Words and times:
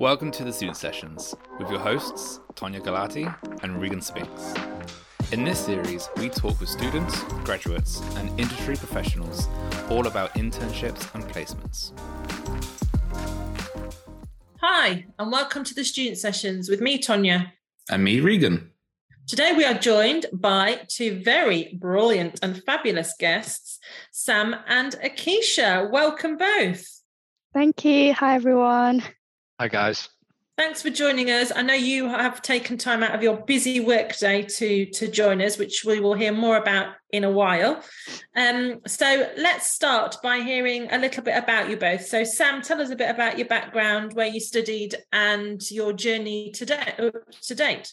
Welcome 0.00 0.30
to 0.30 0.44
the 0.44 0.52
Student 0.54 0.78
Sessions 0.78 1.34
with 1.58 1.68
your 1.68 1.78
hosts, 1.78 2.40
Tonia 2.54 2.80
Galati 2.80 3.62
and 3.62 3.78
Reagan 3.78 4.00
Spinks. 4.00 4.54
In 5.30 5.44
this 5.44 5.58
series, 5.58 6.08
we 6.16 6.30
talk 6.30 6.58
with 6.58 6.70
students, 6.70 7.22
graduates, 7.44 8.00
and 8.16 8.30
industry 8.40 8.76
professionals 8.76 9.46
all 9.90 10.06
about 10.06 10.32
internships 10.36 11.14
and 11.14 11.22
placements. 11.24 11.92
Hi, 14.62 15.04
and 15.18 15.30
welcome 15.30 15.64
to 15.64 15.74
the 15.74 15.84
Student 15.84 16.16
Sessions 16.16 16.70
with 16.70 16.80
me, 16.80 16.98
Tonia. 16.98 17.52
And 17.90 18.02
me, 18.02 18.20
Reagan. 18.20 18.70
Today, 19.26 19.52
we 19.52 19.66
are 19.66 19.74
joined 19.74 20.24
by 20.32 20.80
two 20.88 21.20
very 21.22 21.78
brilliant 21.78 22.38
and 22.42 22.64
fabulous 22.64 23.12
guests, 23.18 23.78
Sam 24.12 24.56
and 24.66 24.92
Akisha. 25.04 25.90
Welcome 25.90 26.38
both. 26.38 26.86
Thank 27.52 27.84
you. 27.84 28.14
Hi, 28.14 28.36
everyone. 28.36 29.02
Hi, 29.60 29.68
guys. 29.68 30.08
Thanks 30.56 30.80
for 30.80 30.88
joining 30.88 31.30
us. 31.30 31.52
I 31.54 31.60
know 31.60 31.74
you 31.74 32.08
have 32.08 32.40
taken 32.40 32.78
time 32.78 33.02
out 33.02 33.14
of 33.14 33.22
your 33.22 33.36
busy 33.36 33.78
workday 33.78 34.42
to 34.42 34.86
to 34.86 35.06
join 35.06 35.42
us, 35.42 35.58
which 35.58 35.84
we 35.84 36.00
will 36.00 36.14
hear 36.14 36.32
more 36.32 36.56
about 36.56 36.94
in 37.10 37.24
a 37.24 37.30
while. 37.30 37.84
Um, 38.34 38.80
so 38.86 39.28
let's 39.36 39.70
start 39.70 40.16
by 40.22 40.38
hearing 40.38 40.90
a 40.90 40.96
little 40.96 41.22
bit 41.22 41.36
about 41.36 41.68
you 41.68 41.76
both. 41.76 42.06
So, 42.06 42.24
Sam, 42.24 42.62
tell 42.62 42.80
us 42.80 42.88
a 42.88 42.96
bit 42.96 43.10
about 43.10 43.36
your 43.36 43.48
background, 43.48 44.14
where 44.14 44.28
you 44.28 44.40
studied, 44.40 44.94
and 45.12 45.60
your 45.70 45.92
journey 45.92 46.52
to, 46.52 46.64
de- 46.64 47.12
to 47.42 47.54
date. 47.54 47.92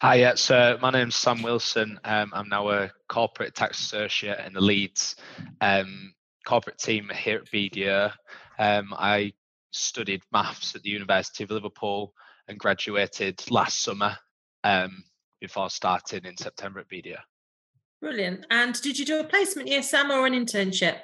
Hi, 0.00 0.14
yeah. 0.14 0.36
So 0.36 0.78
my 0.80 0.90
name's 0.90 1.16
Sam 1.16 1.42
Wilson. 1.42 1.98
Um, 2.04 2.30
I'm 2.32 2.48
now 2.48 2.68
a 2.68 2.92
corporate 3.08 3.56
tax 3.56 3.80
associate 3.80 4.38
in 4.46 4.52
the 4.52 4.60
Leeds 4.60 5.16
um, 5.60 6.14
corporate 6.46 6.78
team 6.78 7.10
here 7.12 7.38
at 7.38 7.50
BDO. 7.50 8.12
Um, 8.60 8.94
I 8.96 9.32
studied 9.70 10.22
maths 10.32 10.74
at 10.74 10.82
the 10.82 10.90
University 10.90 11.44
of 11.44 11.50
Liverpool 11.50 12.12
and 12.48 12.58
graduated 12.58 13.42
last 13.50 13.82
summer 13.82 14.16
um, 14.64 15.04
before 15.40 15.70
starting 15.70 16.24
in 16.24 16.36
September 16.36 16.80
at 16.80 16.88
BDO. 16.88 17.18
Brilliant. 18.00 18.46
And 18.50 18.80
did 18.80 18.98
you 18.98 19.04
do 19.04 19.20
a 19.20 19.24
placement 19.24 19.68
year, 19.68 19.82
Sam, 19.82 20.10
or 20.10 20.26
an 20.26 20.32
internship? 20.32 21.00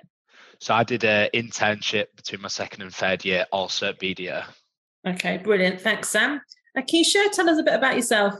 So 0.60 0.74
I 0.74 0.84
did 0.84 1.04
an 1.04 1.28
internship 1.34 2.06
between 2.16 2.42
my 2.42 2.48
second 2.48 2.82
and 2.82 2.94
third 2.94 3.24
year, 3.24 3.46
also 3.52 3.88
at 3.88 4.00
BDO. 4.00 4.44
Okay, 5.06 5.38
brilliant. 5.38 5.80
Thanks, 5.80 6.08
Sam. 6.08 6.40
Akisha, 6.76 7.30
tell 7.32 7.50
us 7.50 7.58
a 7.58 7.62
bit 7.62 7.74
about 7.74 7.96
yourself. 7.96 8.34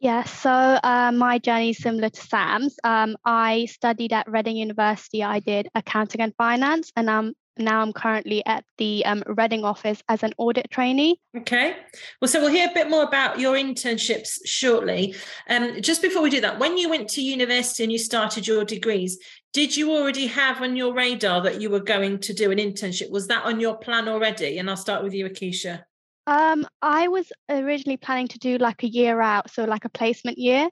Yeah, 0.00 0.22
so 0.22 0.50
uh, 0.50 1.10
my 1.12 1.38
journey 1.38 1.70
is 1.70 1.78
similar 1.78 2.08
to 2.08 2.20
Sam's. 2.20 2.78
Um, 2.84 3.16
I 3.24 3.66
studied 3.66 4.12
at 4.12 4.30
Reading 4.30 4.56
University. 4.56 5.24
I 5.24 5.40
did 5.40 5.68
accounting 5.74 6.20
and 6.20 6.32
finance, 6.36 6.92
and 6.94 7.10
I'm 7.10 7.34
now 7.58 7.80
I'm 7.80 7.92
currently 7.92 8.44
at 8.46 8.64
the 8.78 9.04
um, 9.04 9.22
Reading 9.26 9.64
office 9.64 10.02
as 10.08 10.22
an 10.22 10.32
audit 10.38 10.70
trainee. 10.70 11.20
Okay. 11.36 11.76
Well, 12.20 12.28
so 12.28 12.40
we'll 12.40 12.52
hear 12.52 12.68
a 12.68 12.74
bit 12.74 12.90
more 12.90 13.02
about 13.02 13.38
your 13.38 13.54
internships 13.54 14.38
shortly. 14.44 15.14
Um, 15.48 15.80
just 15.82 16.02
before 16.02 16.22
we 16.22 16.30
do 16.30 16.40
that, 16.40 16.58
when 16.58 16.76
you 16.78 16.88
went 16.88 17.08
to 17.10 17.22
university 17.22 17.82
and 17.82 17.92
you 17.92 17.98
started 17.98 18.46
your 18.46 18.64
degrees, 18.64 19.18
did 19.52 19.76
you 19.76 19.92
already 19.92 20.26
have 20.26 20.62
on 20.62 20.76
your 20.76 20.94
radar 20.94 21.42
that 21.42 21.60
you 21.60 21.70
were 21.70 21.80
going 21.80 22.18
to 22.20 22.32
do 22.32 22.50
an 22.50 22.58
internship? 22.58 23.10
Was 23.10 23.26
that 23.28 23.44
on 23.44 23.60
your 23.60 23.76
plan 23.76 24.08
already? 24.08 24.58
And 24.58 24.68
I'll 24.68 24.76
start 24.76 25.02
with 25.02 25.14
you, 25.14 25.28
Akisha. 25.28 25.84
Um, 26.26 26.66
I 26.82 27.08
was 27.08 27.32
originally 27.48 27.96
planning 27.96 28.28
to 28.28 28.38
do 28.38 28.58
like 28.58 28.82
a 28.82 28.88
year 28.88 29.20
out, 29.20 29.50
so 29.50 29.64
like 29.64 29.86
a 29.86 29.88
placement 29.88 30.36
year. 30.36 30.68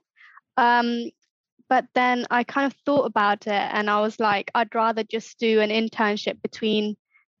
Um, 0.55 1.09
but 1.69 1.85
then 1.93 2.25
I 2.31 2.43
kind 2.43 2.71
of 2.71 2.77
thought 2.85 3.05
about 3.05 3.47
it 3.47 3.51
and 3.51 3.89
I 3.89 4.01
was 4.01 4.19
like, 4.19 4.51
I'd 4.55 4.73
rather 4.73 5.03
just 5.03 5.37
do 5.39 5.59
an 5.59 5.69
internship 5.69 6.41
between 6.41 6.95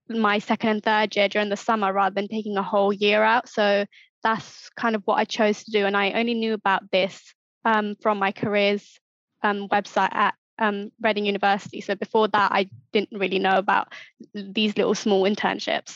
my 0.09 0.39
second 0.39 0.69
and 0.69 0.83
third 0.83 1.15
year 1.15 1.27
during 1.29 1.49
the 1.49 1.57
summer 1.57 1.91
rather 1.91 2.13
than 2.13 2.27
taking 2.27 2.57
a 2.57 2.63
whole 2.63 2.93
year 2.93 3.23
out. 3.23 3.49
So 3.49 3.85
that's 4.23 4.69
kind 4.75 4.95
of 4.95 5.03
what 5.05 5.15
I 5.15 5.25
chose 5.25 5.63
to 5.63 5.71
do. 5.71 5.85
And 5.85 5.95
I 5.95 6.11
only 6.11 6.33
knew 6.33 6.53
about 6.53 6.91
this 6.91 7.33
um, 7.65 7.95
from 8.01 8.19
my 8.19 8.31
careers 8.31 8.99
um, 9.43 9.67
website 9.69 10.13
at 10.13 10.33
um, 10.59 10.91
Reading 11.01 11.25
University. 11.25 11.81
So 11.81 11.95
before 11.95 12.27
that, 12.29 12.51
I 12.51 12.69
didn't 12.91 13.17
really 13.17 13.39
know 13.39 13.57
about 13.57 13.93
these 14.33 14.75
little 14.75 14.95
small 14.95 15.23
internships. 15.23 15.95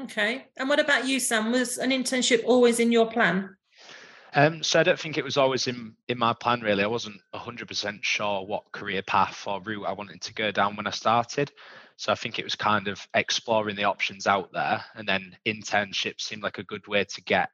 Okay. 0.00 0.46
And 0.56 0.68
what 0.68 0.80
about 0.80 1.06
you, 1.06 1.20
Sam? 1.20 1.52
Was 1.52 1.78
an 1.78 1.90
internship 1.90 2.42
always 2.44 2.80
in 2.80 2.92
your 2.92 3.10
plan? 3.10 3.56
Um, 4.36 4.64
so 4.64 4.80
I 4.80 4.82
don't 4.82 4.98
think 4.98 5.16
it 5.16 5.24
was 5.24 5.36
always 5.36 5.68
in 5.68 5.94
in 6.08 6.18
my 6.18 6.32
plan 6.32 6.60
really. 6.60 6.82
I 6.82 6.88
wasn't 6.88 7.20
hundred 7.32 7.68
percent 7.68 8.04
sure 8.04 8.44
what 8.44 8.72
career 8.72 9.02
path 9.02 9.46
or 9.46 9.60
route 9.60 9.86
I 9.86 9.92
wanted 9.92 10.20
to 10.22 10.34
go 10.34 10.50
down 10.50 10.74
when 10.74 10.88
I 10.88 10.90
started. 10.90 11.52
So 11.96 12.10
I 12.10 12.16
think 12.16 12.38
it 12.38 12.44
was 12.44 12.56
kind 12.56 12.88
of 12.88 13.06
exploring 13.14 13.76
the 13.76 13.84
options 13.84 14.26
out 14.26 14.52
there, 14.52 14.84
and 14.96 15.06
then 15.06 15.36
internship 15.46 16.20
seemed 16.20 16.42
like 16.42 16.58
a 16.58 16.64
good 16.64 16.88
way 16.88 17.04
to 17.04 17.22
get 17.22 17.50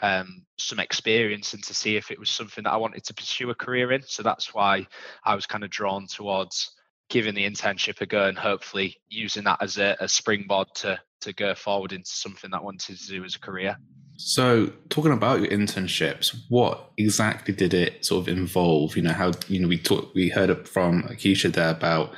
um, 0.00 0.44
some 0.56 0.78
experience 0.78 1.54
and 1.54 1.64
to 1.64 1.74
see 1.74 1.96
if 1.96 2.12
it 2.12 2.20
was 2.20 2.30
something 2.30 2.62
that 2.64 2.72
I 2.72 2.76
wanted 2.76 3.02
to 3.04 3.14
pursue 3.14 3.50
a 3.50 3.54
career 3.56 3.90
in. 3.90 4.02
So 4.02 4.22
that's 4.22 4.54
why 4.54 4.86
I 5.24 5.34
was 5.34 5.46
kind 5.46 5.64
of 5.64 5.70
drawn 5.70 6.06
towards 6.06 6.70
giving 7.08 7.34
the 7.34 7.48
internship 7.48 8.00
a 8.00 8.06
go 8.06 8.26
and 8.26 8.38
hopefully 8.38 8.96
using 9.08 9.44
that 9.44 9.58
as 9.60 9.78
a, 9.78 9.96
a 9.98 10.06
springboard 10.06 10.68
to 10.76 11.00
to 11.22 11.32
go 11.32 11.54
forward 11.56 11.92
into 11.92 12.10
something 12.10 12.50
that 12.50 12.58
I 12.58 12.62
wanted 12.62 12.96
to 12.96 13.06
do 13.08 13.24
as 13.24 13.34
a 13.34 13.40
career. 13.40 13.76
So, 14.18 14.72
talking 14.88 15.12
about 15.12 15.40
your 15.40 15.50
internships, 15.50 16.34
what 16.48 16.90
exactly 16.96 17.54
did 17.54 17.74
it 17.74 18.04
sort 18.04 18.22
of 18.22 18.36
involve? 18.36 18.96
You 18.96 19.02
know, 19.02 19.12
how 19.12 19.32
you 19.48 19.60
know 19.60 19.68
we 19.68 19.78
talked, 19.78 20.14
we 20.14 20.28
heard 20.28 20.68
from 20.68 21.02
Akisha 21.04 21.52
there 21.52 21.70
about 21.70 22.14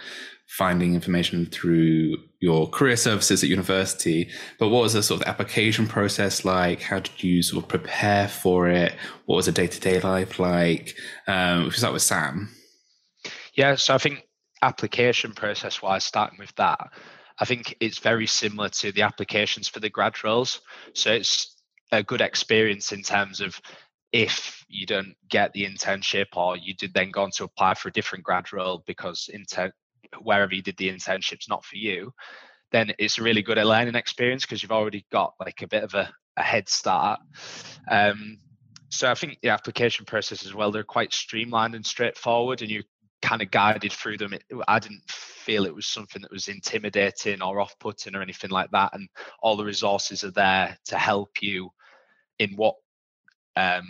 finding 0.48 0.94
information 0.94 1.46
through 1.46 2.16
your 2.40 2.68
career 2.70 2.96
services 2.96 3.42
at 3.42 3.50
university, 3.50 4.30
but 4.58 4.68
what 4.68 4.82
was 4.82 4.94
the 4.94 5.02
sort 5.02 5.20
of 5.20 5.28
application 5.28 5.86
process 5.86 6.44
like? 6.44 6.80
How 6.80 7.00
did 7.00 7.22
you 7.22 7.42
sort 7.42 7.64
of 7.64 7.68
prepare 7.68 8.28
for 8.28 8.68
it? 8.68 8.94
What 9.26 9.36
was 9.36 9.46
the 9.46 9.52
day 9.52 9.66
to 9.66 9.80
day 9.80 10.00
life 10.00 10.38
like? 10.38 10.96
Um, 11.26 11.66
if 11.66 11.72
we 11.72 11.78
start 11.78 11.92
with 11.92 12.02
Sam. 12.02 12.48
Yeah, 13.54 13.74
so 13.74 13.94
I 13.94 13.98
think 13.98 14.24
application 14.62 15.32
process 15.32 15.82
wise, 15.82 16.04
starting 16.04 16.38
with 16.38 16.54
that, 16.56 16.92
I 17.40 17.44
think 17.44 17.76
it's 17.80 17.98
very 17.98 18.26
similar 18.26 18.68
to 18.68 18.92
the 18.92 19.02
applications 19.02 19.68
for 19.68 19.80
the 19.80 19.90
grad 19.90 20.22
roles. 20.24 20.60
So 20.94 21.12
it's 21.12 21.56
a 21.92 22.02
good 22.02 22.20
experience 22.20 22.92
in 22.92 23.02
terms 23.02 23.40
of 23.40 23.60
if 24.12 24.64
you 24.68 24.86
don't 24.86 25.14
get 25.28 25.52
the 25.52 25.66
internship 25.66 26.26
or 26.34 26.56
you 26.56 26.74
did 26.74 26.94
then 26.94 27.10
go 27.10 27.22
on 27.22 27.30
to 27.30 27.44
apply 27.44 27.74
for 27.74 27.88
a 27.88 27.92
different 27.92 28.24
grad 28.24 28.52
role 28.52 28.82
because 28.86 29.28
inter- 29.32 29.72
wherever 30.22 30.54
you 30.54 30.62
did 30.62 30.76
the 30.78 30.88
internship's 30.88 31.48
not 31.48 31.64
for 31.64 31.76
you 31.76 32.12
then 32.72 32.92
it's 32.98 33.18
a 33.18 33.22
really 33.22 33.42
good 33.42 33.58
learning 33.58 33.94
experience 33.94 34.44
because 34.44 34.62
you've 34.62 34.72
already 34.72 35.04
got 35.10 35.34
like 35.40 35.62
a 35.62 35.68
bit 35.68 35.82
of 35.82 35.94
a, 35.94 36.10
a 36.36 36.42
head 36.42 36.68
start. 36.68 37.18
Um, 37.90 38.38
so 38.90 39.10
i 39.10 39.14
think 39.14 39.38
the 39.42 39.50
application 39.50 40.04
process 40.04 40.44
as 40.46 40.54
well 40.54 40.70
they're 40.70 40.82
quite 40.82 41.12
streamlined 41.12 41.74
and 41.74 41.84
straightforward 41.84 42.62
and 42.62 42.70
you 42.70 42.82
kind 43.22 43.42
of 43.42 43.50
guided 43.50 43.92
through 43.92 44.18
them. 44.18 44.32
It, 44.32 44.44
I 44.66 44.78
didn't 44.78 45.02
feel 45.08 45.64
it 45.64 45.74
was 45.74 45.86
something 45.86 46.22
that 46.22 46.30
was 46.30 46.48
intimidating 46.48 47.42
or 47.42 47.60
off 47.60 47.78
putting 47.78 48.14
or 48.14 48.22
anything 48.22 48.50
like 48.50 48.70
that. 48.72 48.90
And 48.94 49.08
all 49.42 49.56
the 49.56 49.64
resources 49.64 50.24
are 50.24 50.30
there 50.30 50.76
to 50.86 50.98
help 50.98 51.42
you 51.42 51.70
in 52.38 52.50
what 52.56 52.76
um, 53.56 53.86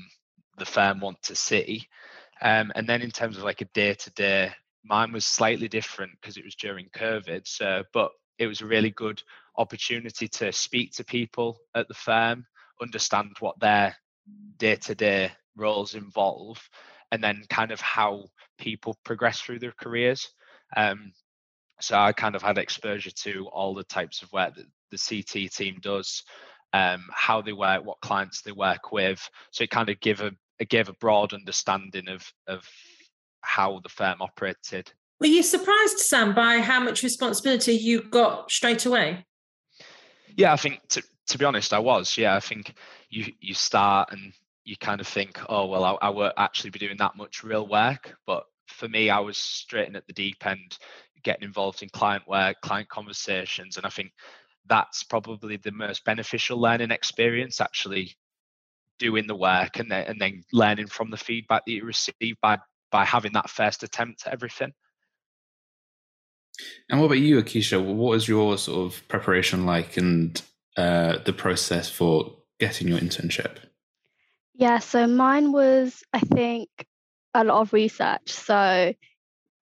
the 0.59 0.65
firm 0.65 1.01
want 1.01 1.23
to 1.23 1.35
see. 1.35 1.87
Um, 2.41 2.73
and 2.75 2.89
then 2.89 3.03
in 3.03 3.11
terms 3.11 3.37
of 3.37 3.43
like 3.43 3.61
a 3.61 3.67
day 3.75 3.95
to 3.95 4.11
day, 4.11 4.53
mine 4.85 5.13
was 5.13 5.27
slightly 5.27 5.69
different 5.69 6.13
because 6.21 6.37
it 6.37 6.45
was 6.45 6.55
during 6.55 6.89
COVID. 6.91 7.47
So, 7.47 7.85
but 7.93 8.11
it 8.39 8.47
was 8.47 8.61
a 8.61 8.67
really 8.67 8.91
good 8.91 9.23
opportunity 9.57 10.29
to 10.29 10.53
speak 10.53 10.93
to 10.93 11.05
people 11.05 11.59
at 11.75 11.89
the 11.89 11.95
firm, 11.95 12.47
understand 12.81 13.37
what 13.41 13.59
their 13.59 13.97
day 14.59 14.77
to 14.77 14.95
day 14.95 15.33
roles 15.57 15.95
involve, 15.95 16.61
and 17.11 17.23
then 17.23 17.43
kind 17.51 17.73
of 17.73 17.81
how 17.81 18.25
people 18.59 18.97
progress 19.05 19.41
through 19.41 19.61
their 19.61 19.73
careers. 19.73 20.29
Um, 20.77 21.13
so 21.81 21.97
I 21.97 22.13
kind 22.13 22.35
of 22.35 22.43
had 22.43 22.59
exposure 22.59 23.11
to 23.11 23.47
all 23.53 23.75
the 23.75 23.85
types 23.85 24.23
of 24.23 24.33
work 24.33 24.55
that 24.57 24.67
the 24.91 24.99
CT 24.99 25.51
team 25.53 25.79
does, 25.81 26.25
um, 26.73 27.05
how 27.13 27.41
they 27.41 27.53
work, 27.53 27.85
what 27.85 28.01
clients 28.01 28.43
they 28.43 28.53
work 28.53 28.93
with. 28.93 29.27
So 29.53 29.65
it 29.65 29.71
kind 29.71 29.89
of 29.89 30.01
gave 30.01 30.21
a 30.21 30.33
it 30.59 30.69
gave 30.69 30.89
a 30.89 30.95
broad 30.95 31.33
understanding 31.33 32.09
of 32.09 32.31
of 32.47 32.69
how 33.43 33.81
the 33.81 33.89
firm 33.89 34.21
operated. 34.21 34.93
Were 35.21 35.27
you 35.27 35.43
surprised, 35.43 35.99
Sam, 35.99 36.35
by 36.35 36.59
how 36.59 36.81
much 36.81 37.03
responsibility 37.03 37.73
you 37.73 38.03
got 38.03 38.51
straight 38.51 38.87
away? 38.87 39.25
Yeah, 40.37 40.53
I 40.53 40.57
think 40.57 40.81
to 40.91 41.03
to 41.29 41.39
be 41.39 41.45
honest, 41.45 41.73
I 41.73 41.79
was. 41.79 42.17
Yeah, 42.17 42.35
I 42.35 42.41
think 42.41 42.75
you 43.09 43.33
you 43.41 43.55
start 43.55 44.11
and 44.13 44.33
you 44.65 44.77
kind 44.77 45.01
of 45.01 45.07
think, 45.07 45.41
oh 45.49 45.67
well, 45.67 45.85
I, 45.85 45.93
I 46.03 46.11
won't 46.11 46.35
actually 46.37 46.71
be 46.71 46.79
doing 46.79 46.97
that 46.99 47.17
much 47.17 47.43
real 47.43 47.67
work. 47.67 48.17
But 48.27 48.45
for 48.69 48.89
me, 48.89 49.11
I 49.11 49.21
was 49.21 49.39
straight 49.39 49.89
in 49.89 49.97
at 49.97 50.07
the 50.07 50.13
deep 50.13 50.45
end, 50.47 50.79
getting 51.23 51.47
involved 51.47 51.83
in 51.83 51.89
client 51.89 52.27
work, 52.29 52.61
client 52.63 52.89
conversations, 52.89 53.77
and 53.77 53.87
I 53.87 53.91
think 53.91 54.13
that's 54.67 55.03
probably 55.03 55.57
the 55.57 55.73
most 55.73 56.05
beneficial 56.05 56.61
learning 56.61 56.91
experience. 56.91 57.61
Actually, 57.61 58.17
doing 58.99 59.27
the 59.27 59.35
work 59.35 59.79
and 59.79 59.91
then 59.91 60.07
and 60.07 60.21
then 60.21 60.43
learning 60.53 60.89
from 60.89 61.11
the 61.11 61.17
feedback 61.17 61.65
that 61.65 61.73
you 61.73 61.85
receive 61.85 62.37
by 62.43 62.59
by 62.91 63.05
having 63.05 63.33
that 63.33 63.51
first 63.51 63.83
attempt 63.83 64.27
at 64.27 64.33
everything. 64.33 64.73
And 66.91 67.01
what 67.01 67.07
about 67.07 67.19
you, 67.19 67.41
Akisha? 67.41 67.83
What 67.83 68.11
was 68.11 68.27
your 68.27 68.59
sort 68.59 68.93
of 68.93 69.07
preparation 69.09 69.67
like, 69.67 69.97
and 69.97 70.41
uh, 70.77 71.19
the 71.25 71.33
process 71.33 71.89
for 71.91 72.37
getting 72.59 72.89
your 72.89 72.99
internship? 72.99 73.59
Yeah, 74.55 74.79
so 74.81 75.07
mine 75.07 75.53
was, 75.53 76.03
I 76.13 76.19
think, 76.21 76.69
a 77.39 77.45
lot 77.45 77.61
of 77.61 77.73
research. 77.73 78.33
So, 78.33 78.93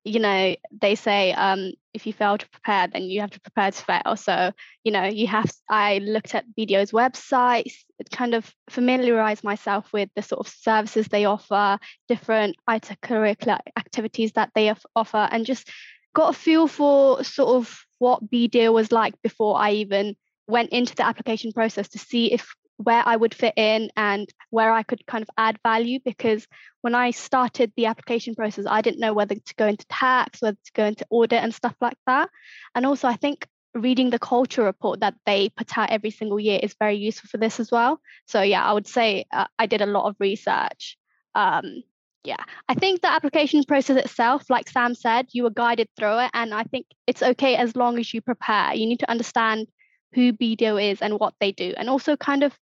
you 0.04 0.18
know, 0.18 0.56
they 0.80 0.94
say 0.94 1.32
um, 1.32 1.72
if 1.92 2.06
you 2.06 2.12
fail 2.12 2.38
to 2.38 2.48
prepare, 2.48 2.88
then 2.88 3.02
you 3.04 3.20
have 3.20 3.30
to 3.32 3.40
prepare 3.40 3.70
to 3.70 3.82
fail. 3.84 4.16
So, 4.16 4.52
you 4.82 4.92
know, 4.92 5.04
you 5.04 5.26
have, 5.26 5.52
I 5.68 5.98
looked 5.98 6.34
at 6.34 6.46
BDO's 6.58 6.92
websites, 6.92 7.74
kind 8.10 8.34
of 8.34 8.50
familiarize 8.70 9.44
myself 9.44 9.92
with 9.92 10.08
the 10.16 10.22
sort 10.22 10.46
of 10.46 10.52
services 10.52 11.08
they 11.08 11.26
offer, 11.26 11.78
different 12.08 12.56
IT 12.68 12.96
curricular 13.02 13.58
activities 13.76 14.32
that 14.32 14.50
they 14.54 14.72
offer, 14.94 15.28
and 15.30 15.44
just 15.44 15.68
got 16.14 16.34
a 16.34 16.38
feel 16.38 16.66
for 16.66 17.22
sort 17.22 17.56
of 17.56 17.78
what 17.98 18.30
BDO 18.30 18.72
was 18.72 18.90
like 18.90 19.20
before 19.22 19.58
I 19.58 19.72
even 19.72 20.16
went 20.48 20.70
into 20.70 20.94
the 20.94 21.04
application 21.04 21.52
process 21.52 21.88
to 21.88 21.98
see 21.98 22.32
if 22.32 22.54
where 22.78 23.02
I 23.06 23.16
would 23.16 23.34
fit 23.34 23.54
in 23.56 23.90
and 23.96 24.28
where 24.50 24.72
I 24.72 24.82
could 24.82 25.06
kind 25.06 25.22
of 25.22 25.30
add 25.38 25.58
value 25.62 25.98
because 26.04 26.46
when 26.82 26.94
I 26.94 27.10
started 27.10 27.72
the 27.76 27.86
application 27.86 28.34
process, 28.34 28.66
I 28.68 28.82
didn't 28.82 29.00
know 29.00 29.14
whether 29.14 29.34
to 29.34 29.54
go 29.56 29.66
into 29.66 29.86
tax, 29.88 30.42
whether 30.42 30.58
to 30.64 30.72
go 30.74 30.84
into 30.84 31.06
audit 31.10 31.42
and 31.42 31.54
stuff 31.54 31.74
like 31.80 31.98
that. 32.06 32.28
And 32.74 32.84
also, 32.84 33.08
I 33.08 33.16
think 33.16 33.46
reading 33.74 34.10
the 34.10 34.18
culture 34.18 34.62
report 34.62 35.00
that 35.00 35.14
they 35.24 35.48
put 35.50 35.76
out 35.76 35.90
every 35.90 36.10
single 36.10 36.40
year 36.40 36.58
is 36.62 36.74
very 36.78 36.96
useful 36.96 37.28
for 37.28 37.38
this 37.38 37.60
as 37.60 37.70
well. 37.70 38.00
So, 38.26 38.42
yeah, 38.42 38.62
I 38.62 38.72
would 38.72 38.86
say 38.86 39.24
uh, 39.32 39.46
I 39.58 39.66
did 39.66 39.80
a 39.80 39.86
lot 39.86 40.08
of 40.08 40.16
research. 40.18 40.98
Um, 41.34 41.82
yeah, 42.24 42.42
I 42.68 42.74
think 42.74 43.02
the 43.02 43.10
application 43.10 43.62
process 43.64 43.96
itself, 43.96 44.50
like 44.50 44.68
Sam 44.68 44.94
said, 44.94 45.28
you 45.30 45.44
were 45.44 45.50
guided 45.50 45.88
through 45.96 46.18
it. 46.18 46.30
And 46.34 46.52
I 46.52 46.64
think 46.64 46.86
it's 47.06 47.22
okay 47.22 47.56
as 47.56 47.76
long 47.76 47.98
as 47.98 48.12
you 48.12 48.20
prepare. 48.20 48.74
You 48.74 48.86
need 48.86 49.00
to 49.00 49.10
understand 49.10 49.68
who 50.12 50.32
BDO 50.32 50.92
is 50.92 51.02
and 51.02 51.20
what 51.20 51.34
they 51.40 51.52
do, 51.52 51.74
and 51.76 51.88
also 51.88 52.16
kind 52.16 52.42
of 52.42 52.56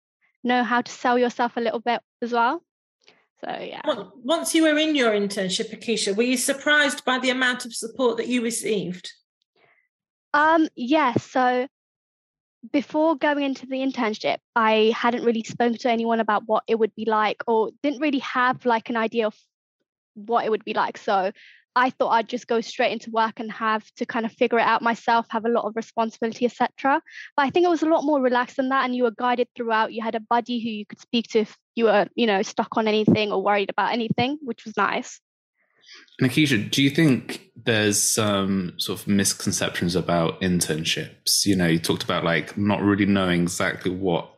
know 0.43 0.63
how 0.63 0.81
to 0.81 0.91
sell 0.91 1.17
yourself 1.17 1.57
a 1.57 1.61
little 1.61 1.79
bit 1.79 2.01
as 2.21 2.31
well. 2.31 2.63
So 3.43 3.49
yeah. 3.59 3.81
Once 4.23 4.55
you 4.55 4.63
were 4.63 4.77
in 4.77 4.95
your 4.95 5.11
internship, 5.11 5.77
Akisha, 5.77 6.15
were 6.15 6.23
you 6.23 6.37
surprised 6.37 7.03
by 7.03 7.19
the 7.19 7.29
amount 7.29 7.65
of 7.65 7.73
support 7.73 8.17
that 8.17 8.27
you 8.27 8.41
received? 8.41 9.11
Um, 10.33 10.67
yes. 10.75 10.75
Yeah, 10.75 11.13
so 11.13 11.67
before 12.71 13.17
going 13.17 13.43
into 13.43 13.65
the 13.65 13.77
internship, 13.77 14.37
I 14.55 14.93
hadn't 14.95 15.25
really 15.25 15.43
spoken 15.43 15.77
to 15.79 15.91
anyone 15.91 16.21
about 16.21 16.43
what 16.45 16.63
it 16.67 16.79
would 16.79 16.95
be 16.95 17.05
like, 17.05 17.43
or 17.45 17.71
didn't 17.81 17.99
really 17.99 18.19
have 18.19 18.65
like 18.65 18.89
an 18.89 18.95
idea 18.95 19.27
of 19.27 19.35
what 20.13 20.45
it 20.45 20.49
would 20.51 20.63
be 20.63 20.73
like. 20.73 20.97
So 20.97 21.31
I 21.75 21.89
thought 21.89 22.09
I'd 22.09 22.29
just 22.29 22.47
go 22.47 22.61
straight 22.61 22.91
into 22.91 23.09
work 23.11 23.39
and 23.39 23.51
have 23.51 23.89
to 23.95 24.05
kind 24.05 24.25
of 24.25 24.31
figure 24.31 24.59
it 24.59 24.67
out 24.67 24.81
myself, 24.81 25.25
have 25.29 25.45
a 25.45 25.49
lot 25.49 25.65
of 25.65 25.75
responsibility, 25.75 26.45
etc. 26.45 27.01
But 27.35 27.45
I 27.45 27.49
think 27.49 27.65
it 27.65 27.69
was 27.69 27.83
a 27.83 27.89
lot 27.89 28.03
more 28.03 28.21
relaxed 28.21 28.57
than 28.57 28.69
that, 28.69 28.85
and 28.85 28.95
you 28.95 29.03
were 29.03 29.11
guided 29.17 29.47
throughout. 29.55 29.93
You 29.93 30.03
had 30.03 30.15
a 30.15 30.19
buddy 30.19 30.59
who 30.61 30.69
you 30.69 30.85
could 30.85 30.99
speak 30.99 31.27
to 31.29 31.39
if 31.39 31.57
you 31.75 31.85
were, 31.85 32.07
you 32.15 32.27
know, 32.27 32.41
stuck 32.41 32.77
on 32.77 32.87
anything 32.87 33.31
or 33.31 33.43
worried 33.43 33.69
about 33.69 33.93
anything, 33.93 34.37
which 34.41 34.65
was 34.65 34.77
nice. 34.77 35.19
Nakisha, 36.21 36.69
do 36.69 36.81
you 36.81 36.89
think 36.89 37.49
there's 37.55 38.01
some 38.01 38.73
sort 38.77 38.99
of 38.99 39.07
misconceptions 39.07 39.95
about 39.95 40.39
internships? 40.41 41.45
You 41.45 41.55
know, 41.55 41.67
you 41.67 41.79
talked 41.79 42.03
about 42.03 42.23
like 42.23 42.57
not 42.57 42.81
really 42.81 43.05
knowing 43.05 43.41
exactly 43.41 43.91
what 43.91 44.29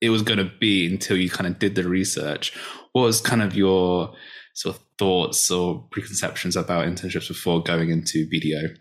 it 0.00 0.10
was 0.10 0.22
going 0.22 0.38
to 0.38 0.50
be 0.58 0.86
until 0.86 1.16
you 1.16 1.30
kind 1.30 1.46
of 1.46 1.58
did 1.58 1.74
the 1.74 1.88
research. 1.88 2.56
What 2.92 3.02
was 3.02 3.20
kind 3.20 3.42
of 3.42 3.54
your 3.54 4.14
sort 4.54 4.76
of 4.76 4.82
thoughts 4.98 5.50
or 5.50 5.86
preconceptions 5.90 6.56
about 6.56 6.86
internships 6.86 7.28
before 7.28 7.62
going 7.62 7.90
into 7.90 8.28
BDO? 8.28 8.76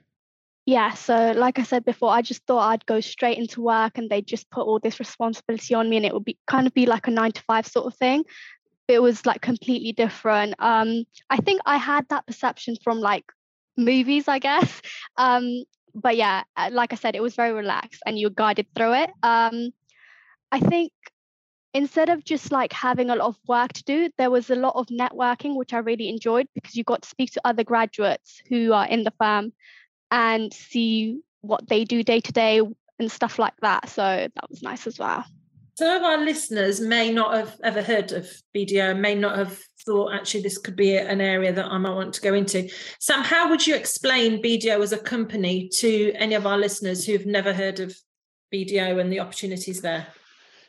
Yeah, 0.65 0.93
so 0.93 1.31
like 1.35 1.57
I 1.57 1.63
said 1.63 1.83
before, 1.83 2.11
I 2.11 2.21
just 2.21 2.45
thought 2.45 2.69
I'd 2.69 2.85
go 2.85 2.99
straight 2.99 3.39
into 3.39 3.61
work 3.61 3.97
and 3.97 4.09
they'd 4.09 4.27
just 4.27 4.49
put 4.51 4.67
all 4.67 4.79
this 4.79 4.99
responsibility 4.99 5.73
on 5.73 5.89
me 5.89 5.97
and 5.97 6.05
it 6.05 6.13
would 6.13 6.25
be 6.25 6.37
kind 6.45 6.67
of 6.67 6.73
be 6.73 6.85
like 6.85 7.07
a 7.07 7.11
nine 7.11 7.31
to 7.31 7.41
five 7.43 7.65
sort 7.65 7.87
of 7.87 7.95
thing. 7.95 8.23
It 8.87 9.01
was 9.01 9.25
like 9.25 9.41
completely 9.41 9.93
different. 9.93 10.53
Um, 10.59 11.05
I 11.29 11.37
think 11.37 11.61
I 11.65 11.77
had 11.77 12.07
that 12.09 12.27
perception 12.27 12.75
from 12.83 12.99
like 12.99 13.25
movies, 13.77 14.27
I 14.27 14.39
guess. 14.39 14.81
Um, 15.17 15.63
but 15.95 16.15
yeah, 16.15 16.43
like 16.71 16.93
I 16.93 16.95
said, 16.95 17.15
it 17.15 17.21
was 17.21 17.35
very 17.35 17.51
relaxed 17.51 18.01
and 18.05 18.17
you're 18.17 18.29
guided 18.29 18.67
through 18.75 18.93
it. 18.93 19.09
Um, 19.21 19.71
I 20.51 20.59
think 20.59 20.91
instead 21.73 22.09
of 22.09 22.23
just 22.23 22.51
like 22.51 22.73
having 22.73 23.09
a 23.09 23.15
lot 23.15 23.27
of 23.27 23.37
work 23.47 23.73
to 23.73 23.83
do, 23.83 24.09
there 24.17 24.31
was 24.31 24.49
a 24.49 24.55
lot 24.55 24.75
of 24.75 24.87
networking, 24.87 25.55
which 25.55 25.73
I 25.73 25.79
really 25.79 26.09
enjoyed 26.09 26.47
because 26.55 26.75
you 26.75 26.83
got 26.83 27.03
to 27.03 27.09
speak 27.09 27.31
to 27.33 27.41
other 27.45 27.63
graduates 27.63 28.41
who 28.49 28.73
are 28.73 28.87
in 28.87 29.03
the 29.03 29.13
firm 29.19 29.53
and 30.11 30.53
see 30.53 31.19
what 31.41 31.67
they 31.67 31.85
do 31.85 32.03
day 32.03 32.19
to 32.19 32.31
day 32.31 32.61
and 32.99 33.11
stuff 33.11 33.39
like 33.39 33.55
that. 33.61 33.89
So 33.89 34.01
that 34.03 34.49
was 34.49 34.61
nice 34.61 34.87
as 34.87 34.99
well. 34.99 35.23
Some 35.77 35.95
of 35.95 36.03
our 36.03 36.17
listeners 36.17 36.81
may 36.81 37.09
not 37.09 37.33
have 37.33 37.55
ever 37.63 37.81
heard 37.81 38.11
of 38.11 38.29
BDO, 38.53 38.99
may 38.99 39.15
not 39.15 39.37
have 39.37 39.57
thought 39.85 40.13
actually 40.13 40.41
this 40.41 40.57
could 40.57 40.75
be 40.75 40.97
an 40.97 41.21
area 41.21 41.53
that 41.53 41.67
I 41.67 41.77
might 41.77 41.95
want 41.95 42.13
to 42.15 42.21
go 42.21 42.33
into. 42.33 42.69
Sam, 42.99 43.23
how 43.23 43.49
would 43.49 43.65
you 43.65 43.75
explain 43.75 44.43
BDO 44.43 44.81
as 44.81 44.91
a 44.91 44.97
company 44.97 45.69
to 45.75 46.11
any 46.15 46.35
of 46.35 46.45
our 46.45 46.57
listeners 46.57 47.05
who've 47.05 47.25
never 47.25 47.53
heard 47.53 47.79
of 47.79 47.95
BDO 48.53 48.99
and 48.99 49.09
the 49.09 49.21
opportunities 49.21 49.79
there? 49.79 50.07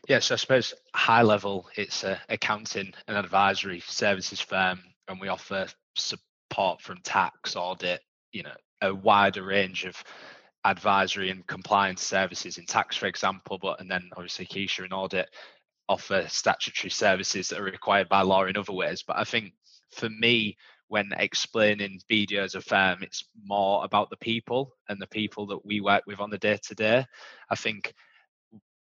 Yeah, 0.08 0.18
so 0.18 0.34
I 0.34 0.38
suppose 0.38 0.74
high 0.94 1.22
level, 1.22 1.68
it's 1.76 2.04
a 2.04 2.20
accounting 2.28 2.92
and 3.06 3.16
advisory 3.16 3.80
services 3.80 4.40
firm, 4.40 4.80
and 5.08 5.20
we 5.20 5.28
offer 5.28 5.66
support 5.94 6.80
from 6.80 6.98
tax, 7.02 7.54
audit, 7.54 8.00
you 8.32 8.42
know, 8.42 8.54
a 8.80 8.94
wider 8.94 9.42
range 9.44 9.84
of 9.84 10.02
advisory 10.64 11.30
and 11.30 11.46
compliance 11.46 12.02
services 12.02 12.58
in 12.58 12.66
tax, 12.66 12.96
for 12.96 13.06
example. 13.06 13.58
But 13.60 13.80
and 13.80 13.90
then 13.90 14.10
obviously 14.16 14.46
Keisha 14.46 14.84
and 14.84 14.92
audit 14.92 15.28
offer 15.88 16.24
statutory 16.28 16.90
services 16.90 17.48
that 17.48 17.58
are 17.60 17.64
required 17.64 18.08
by 18.08 18.22
law 18.22 18.44
in 18.44 18.56
other 18.56 18.72
ways. 18.72 19.02
But 19.06 19.18
I 19.18 19.24
think 19.24 19.52
for 19.92 20.08
me, 20.08 20.56
when 20.88 21.10
explaining 21.16 22.00
BDO 22.10 22.38
as 22.38 22.54
a 22.54 22.60
firm, 22.60 23.02
it's 23.02 23.24
more 23.44 23.84
about 23.84 24.10
the 24.10 24.16
people 24.16 24.72
and 24.88 25.00
the 25.00 25.06
people 25.06 25.46
that 25.46 25.64
we 25.64 25.80
work 25.80 26.02
with 26.06 26.20
on 26.20 26.30
the 26.30 26.38
day 26.38 26.58
to 26.64 26.74
day. 26.74 27.04
I 27.48 27.54
think 27.54 27.94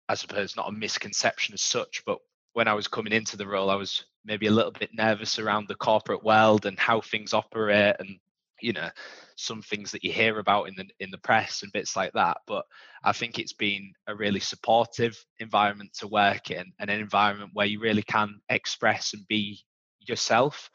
I 0.09 0.15
suppose 0.15 0.55
not 0.55 0.69
a 0.69 0.71
misconception 0.71 1.53
as 1.53 1.61
such, 1.61 2.03
but 2.05 2.19
when 2.53 2.67
I 2.67 2.73
was 2.73 2.87
coming 2.87 3.13
into 3.13 3.37
the 3.37 3.47
role, 3.47 3.69
I 3.69 3.75
was 3.75 4.05
maybe 4.25 4.47
a 4.47 4.51
little 4.51 4.71
bit 4.71 4.91
nervous 4.93 5.39
around 5.39 5.67
the 5.67 5.75
corporate 5.75 6.23
world 6.23 6.65
and 6.65 6.79
how 6.79 7.01
things 7.01 7.33
operate 7.33 7.95
and 7.99 8.19
you 8.61 8.71
know 8.71 8.89
some 9.35 9.61
things 9.61 9.91
that 9.91 10.03
you 10.03 10.11
hear 10.11 10.39
about 10.39 10.69
in 10.69 10.75
the 10.75 10.85
in 10.99 11.11
the 11.11 11.17
press 11.17 11.63
and 11.63 11.71
bits 11.73 11.95
like 11.95 12.13
that. 12.13 12.37
But 12.47 12.65
i 13.03 13.11
think 13.11 13.37
it's 13.37 13.53
been 13.53 13.91
a 14.07 14.15
really 14.15 14.39
supportive 14.39 15.17
environment 15.39 15.91
to 15.99 16.07
work 16.07 16.49
in 16.49 16.71
and 16.79 16.89
an 16.89 16.99
environment 16.99 17.51
where 17.53 17.65
you 17.65 17.79
really 17.79 18.03
can 18.03 18.39
express 18.49 19.13
and 19.13 19.27
be 19.27 19.59
yourself. 19.99 20.69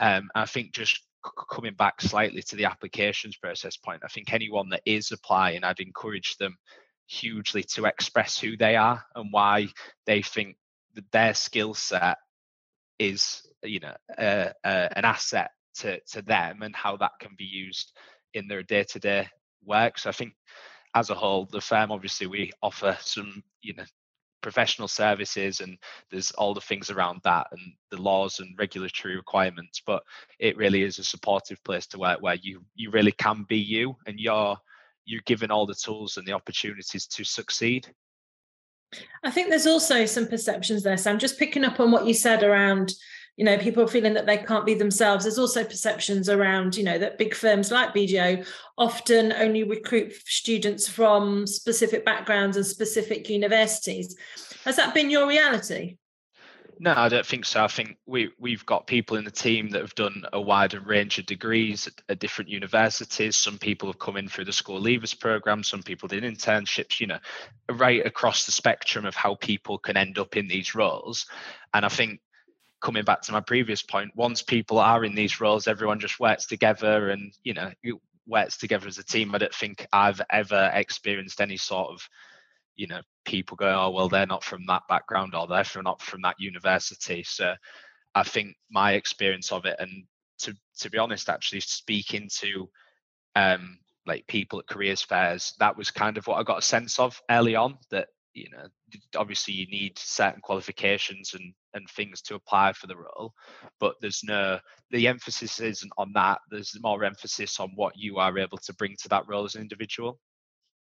Um, 0.00 0.28
i 0.34 0.46
think 0.46 0.72
just 0.72 1.02
coming 1.50 1.74
back 1.74 2.00
slightly 2.00 2.42
to 2.42 2.56
the 2.56 2.66
applications 2.66 3.36
process 3.36 3.76
point 3.76 4.02
i 4.04 4.08
think 4.08 4.32
anyone 4.32 4.68
that 4.68 4.82
is 4.86 5.10
applying 5.10 5.64
i'd 5.64 5.80
encourage 5.80 6.36
them 6.36 6.56
hugely 7.06 7.62
to 7.62 7.86
express 7.86 8.38
who 8.38 8.56
they 8.56 8.76
are 8.76 9.02
and 9.14 9.32
why 9.32 9.68
they 10.06 10.22
think 10.22 10.56
that 10.94 11.10
their 11.12 11.34
skill 11.34 11.74
set 11.74 12.18
is 12.98 13.42
you 13.62 13.80
know 13.80 13.94
uh, 14.18 14.50
uh, 14.64 14.88
an 14.96 15.04
asset 15.04 15.50
to 15.74 16.00
to 16.00 16.22
them 16.22 16.62
and 16.62 16.74
how 16.74 16.96
that 16.96 17.12
can 17.20 17.32
be 17.36 17.44
used 17.44 17.92
in 18.34 18.48
their 18.48 18.62
day-to-day 18.62 19.28
work. 19.64 19.98
So 19.98 20.08
i 20.08 20.12
think 20.12 20.32
as 20.94 21.10
a 21.10 21.14
whole 21.14 21.46
the 21.46 21.60
firm 21.60 21.92
obviously 21.92 22.26
we 22.26 22.50
offer 22.62 22.96
some 23.00 23.42
you 23.62 23.74
know 23.74 23.84
professional 24.42 24.88
services 24.88 25.60
and 25.60 25.76
there's 26.10 26.30
all 26.32 26.54
the 26.54 26.60
things 26.60 26.90
around 26.90 27.20
that 27.24 27.48
and 27.50 27.60
the 27.90 28.00
laws 28.00 28.38
and 28.38 28.56
regulatory 28.58 29.16
requirements 29.16 29.82
but 29.84 30.02
it 30.38 30.56
really 30.56 30.82
is 30.82 30.98
a 30.98 31.04
supportive 31.04 31.62
place 31.64 31.86
to 31.86 31.98
work 31.98 32.22
where 32.22 32.36
you 32.36 32.64
you 32.74 32.90
really 32.90 33.12
can 33.12 33.44
be 33.48 33.56
you 33.56 33.96
and 34.06 34.20
you're 34.20 34.56
you're 35.06 35.22
given 35.24 35.50
all 35.50 35.64
the 35.66 35.74
tools 35.74 36.16
and 36.16 36.26
the 36.26 36.32
opportunities 36.32 37.06
to 37.06 37.24
succeed. 37.24 37.86
I 39.24 39.30
think 39.30 39.48
there's 39.48 39.66
also 39.66 40.04
some 40.04 40.26
perceptions 40.26 40.82
there. 40.82 40.96
So 40.96 41.10
I'm 41.10 41.18
just 41.18 41.38
picking 41.38 41.64
up 41.64 41.80
on 41.80 41.90
what 41.90 42.06
you 42.06 42.14
said 42.14 42.42
around, 42.42 42.92
you 43.36 43.44
know, 43.44 43.58
people 43.58 43.86
feeling 43.86 44.14
that 44.14 44.26
they 44.26 44.36
can't 44.36 44.66
be 44.66 44.74
themselves. 44.74 45.24
There's 45.24 45.38
also 45.38 45.64
perceptions 45.64 46.28
around, 46.28 46.76
you 46.76 46.84
know, 46.84 46.98
that 46.98 47.18
big 47.18 47.34
firms 47.34 47.70
like 47.70 47.94
BDO 47.94 48.46
often 48.78 49.32
only 49.32 49.62
recruit 49.64 50.12
students 50.24 50.88
from 50.88 51.46
specific 51.46 52.04
backgrounds 52.04 52.56
and 52.56 52.66
specific 52.66 53.28
universities. 53.28 54.16
Has 54.64 54.76
that 54.76 54.94
been 54.94 55.10
your 55.10 55.28
reality? 55.28 55.96
No, 56.78 56.92
I 56.94 57.08
don't 57.08 57.24
think 57.24 57.46
so. 57.46 57.64
I 57.64 57.68
think 57.68 57.96
we 58.04 58.30
we've 58.38 58.66
got 58.66 58.86
people 58.86 59.16
in 59.16 59.24
the 59.24 59.30
team 59.30 59.70
that 59.70 59.80
have 59.80 59.94
done 59.94 60.24
a 60.32 60.40
wider 60.40 60.78
range 60.80 61.18
of 61.18 61.24
degrees 61.24 61.86
at, 61.86 61.94
at, 62.08 62.18
different 62.18 62.50
universities. 62.50 63.36
Some 63.36 63.56
people 63.58 63.88
have 63.88 63.98
come 63.98 64.18
in 64.18 64.28
through 64.28 64.44
the 64.44 64.52
school 64.52 64.80
leavers 64.80 65.18
program. 65.18 65.62
Some 65.62 65.82
people 65.82 66.08
did 66.08 66.22
internships. 66.22 67.00
You 67.00 67.06
know, 67.06 67.18
right 67.70 68.04
across 68.04 68.44
the 68.44 68.52
spectrum 68.52 69.06
of 69.06 69.14
how 69.14 69.36
people 69.36 69.78
can 69.78 69.96
end 69.96 70.18
up 70.18 70.36
in 70.36 70.48
these 70.48 70.74
roles. 70.74 71.26
And 71.72 71.84
I 71.86 71.88
think 71.88 72.20
coming 72.82 73.04
back 73.04 73.22
to 73.22 73.32
my 73.32 73.40
previous 73.40 73.82
point, 73.82 74.10
once 74.14 74.42
people 74.42 74.78
are 74.78 75.02
in 75.02 75.14
these 75.14 75.40
roles, 75.40 75.66
everyone 75.68 75.98
just 75.98 76.20
works 76.20 76.44
together, 76.44 77.08
and 77.08 77.32
you 77.42 77.54
know, 77.54 77.70
works 78.26 78.58
together 78.58 78.86
as 78.86 78.98
a 78.98 79.04
team. 79.04 79.34
I 79.34 79.38
don't 79.38 79.54
think 79.54 79.86
I've 79.94 80.20
ever 80.30 80.70
experienced 80.74 81.40
any 81.40 81.56
sort 81.56 81.90
of 81.90 82.06
you 82.76 82.86
know 82.86 83.00
people 83.24 83.56
go 83.56 83.68
oh 83.68 83.90
well 83.90 84.08
they're 84.08 84.26
not 84.26 84.44
from 84.44 84.64
that 84.66 84.82
background 84.88 85.34
or 85.34 85.46
they're 85.46 85.64
from 85.64 85.84
not 85.84 86.00
from 86.00 86.22
that 86.22 86.36
university. 86.38 87.22
So 87.22 87.54
i 88.14 88.22
think 88.22 88.56
my 88.70 88.92
experience 88.92 89.52
of 89.52 89.66
it 89.66 89.76
and 89.78 90.04
to 90.38 90.54
to 90.78 90.90
be 90.90 90.98
honest 90.98 91.28
actually 91.28 91.60
speaking 91.60 92.28
to 92.32 92.68
um 93.34 93.78
like 94.06 94.26
people 94.26 94.58
at 94.58 94.66
careers 94.66 95.02
fairs 95.02 95.54
that 95.58 95.76
was 95.76 95.90
kind 95.90 96.16
of 96.16 96.26
what 96.26 96.36
i 96.36 96.42
got 96.42 96.58
a 96.58 96.62
sense 96.62 96.98
of 96.98 97.20
early 97.30 97.54
on 97.54 97.76
that 97.90 98.08
you 98.32 98.48
know 98.50 98.66
obviously 99.16 99.52
you 99.52 99.66
need 99.66 99.98
certain 99.98 100.40
qualifications 100.40 101.34
and 101.34 101.52
and 101.74 101.88
things 101.90 102.22
to 102.22 102.34
apply 102.34 102.72
for 102.72 102.86
the 102.86 102.96
role 102.96 103.32
but 103.80 103.96
there's 104.00 104.22
no 104.24 104.58
the 104.90 105.08
emphasis 105.08 105.60
isn't 105.60 105.92
on 105.98 106.12
that. 106.14 106.38
There's 106.50 106.76
more 106.80 107.04
emphasis 107.04 107.58
on 107.58 107.70
what 107.74 107.96
you 107.96 108.18
are 108.18 108.38
able 108.38 108.58
to 108.58 108.74
bring 108.74 108.96
to 109.02 109.08
that 109.08 109.26
role 109.26 109.44
as 109.44 109.54
an 109.54 109.62
individual 109.62 110.18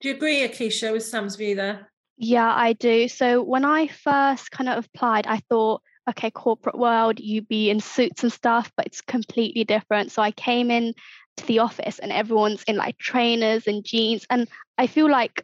do 0.02 0.10
you 0.10 0.16
agree 0.16 0.48
akisha 0.48 0.92
with 0.92 1.04
sam's 1.04 1.36
view 1.36 1.56
there 1.56 1.90
yeah 2.18 2.54
i 2.54 2.74
do 2.74 3.08
so 3.08 3.42
when 3.42 3.66
i 3.66 3.88
first 3.88 4.52
kind 4.52 4.70
of 4.70 4.86
applied 4.86 5.28
i 5.28 5.38
thought 5.50 5.82
okay 6.10 6.30
corporate 6.30 6.78
world 6.78 7.20
you 7.20 7.42
be 7.42 7.70
in 7.70 7.80
suits 7.80 8.24
and 8.24 8.32
stuff 8.32 8.72
but 8.78 8.86
it's 8.86 9.02
completely 9.02 9.64
different 9.64 10.12
so 10.12 10.22
i 10.22 10.32
came 10.32 10.72
in 10.72 10.94
to 11.38 11.46
the 11.48 11.60
office 11.60 12.00
and 12.00 12.12
everyone's 12.12 12.64
in 12.64 12.78
like 12.78 12.98
trainers 12.98 13.68
and 13.68 13.84
jeans 13.84 14.26
and 14.30 14.48
i 14.78 14.88
feel 14.88 15.10
like 15.10 15.44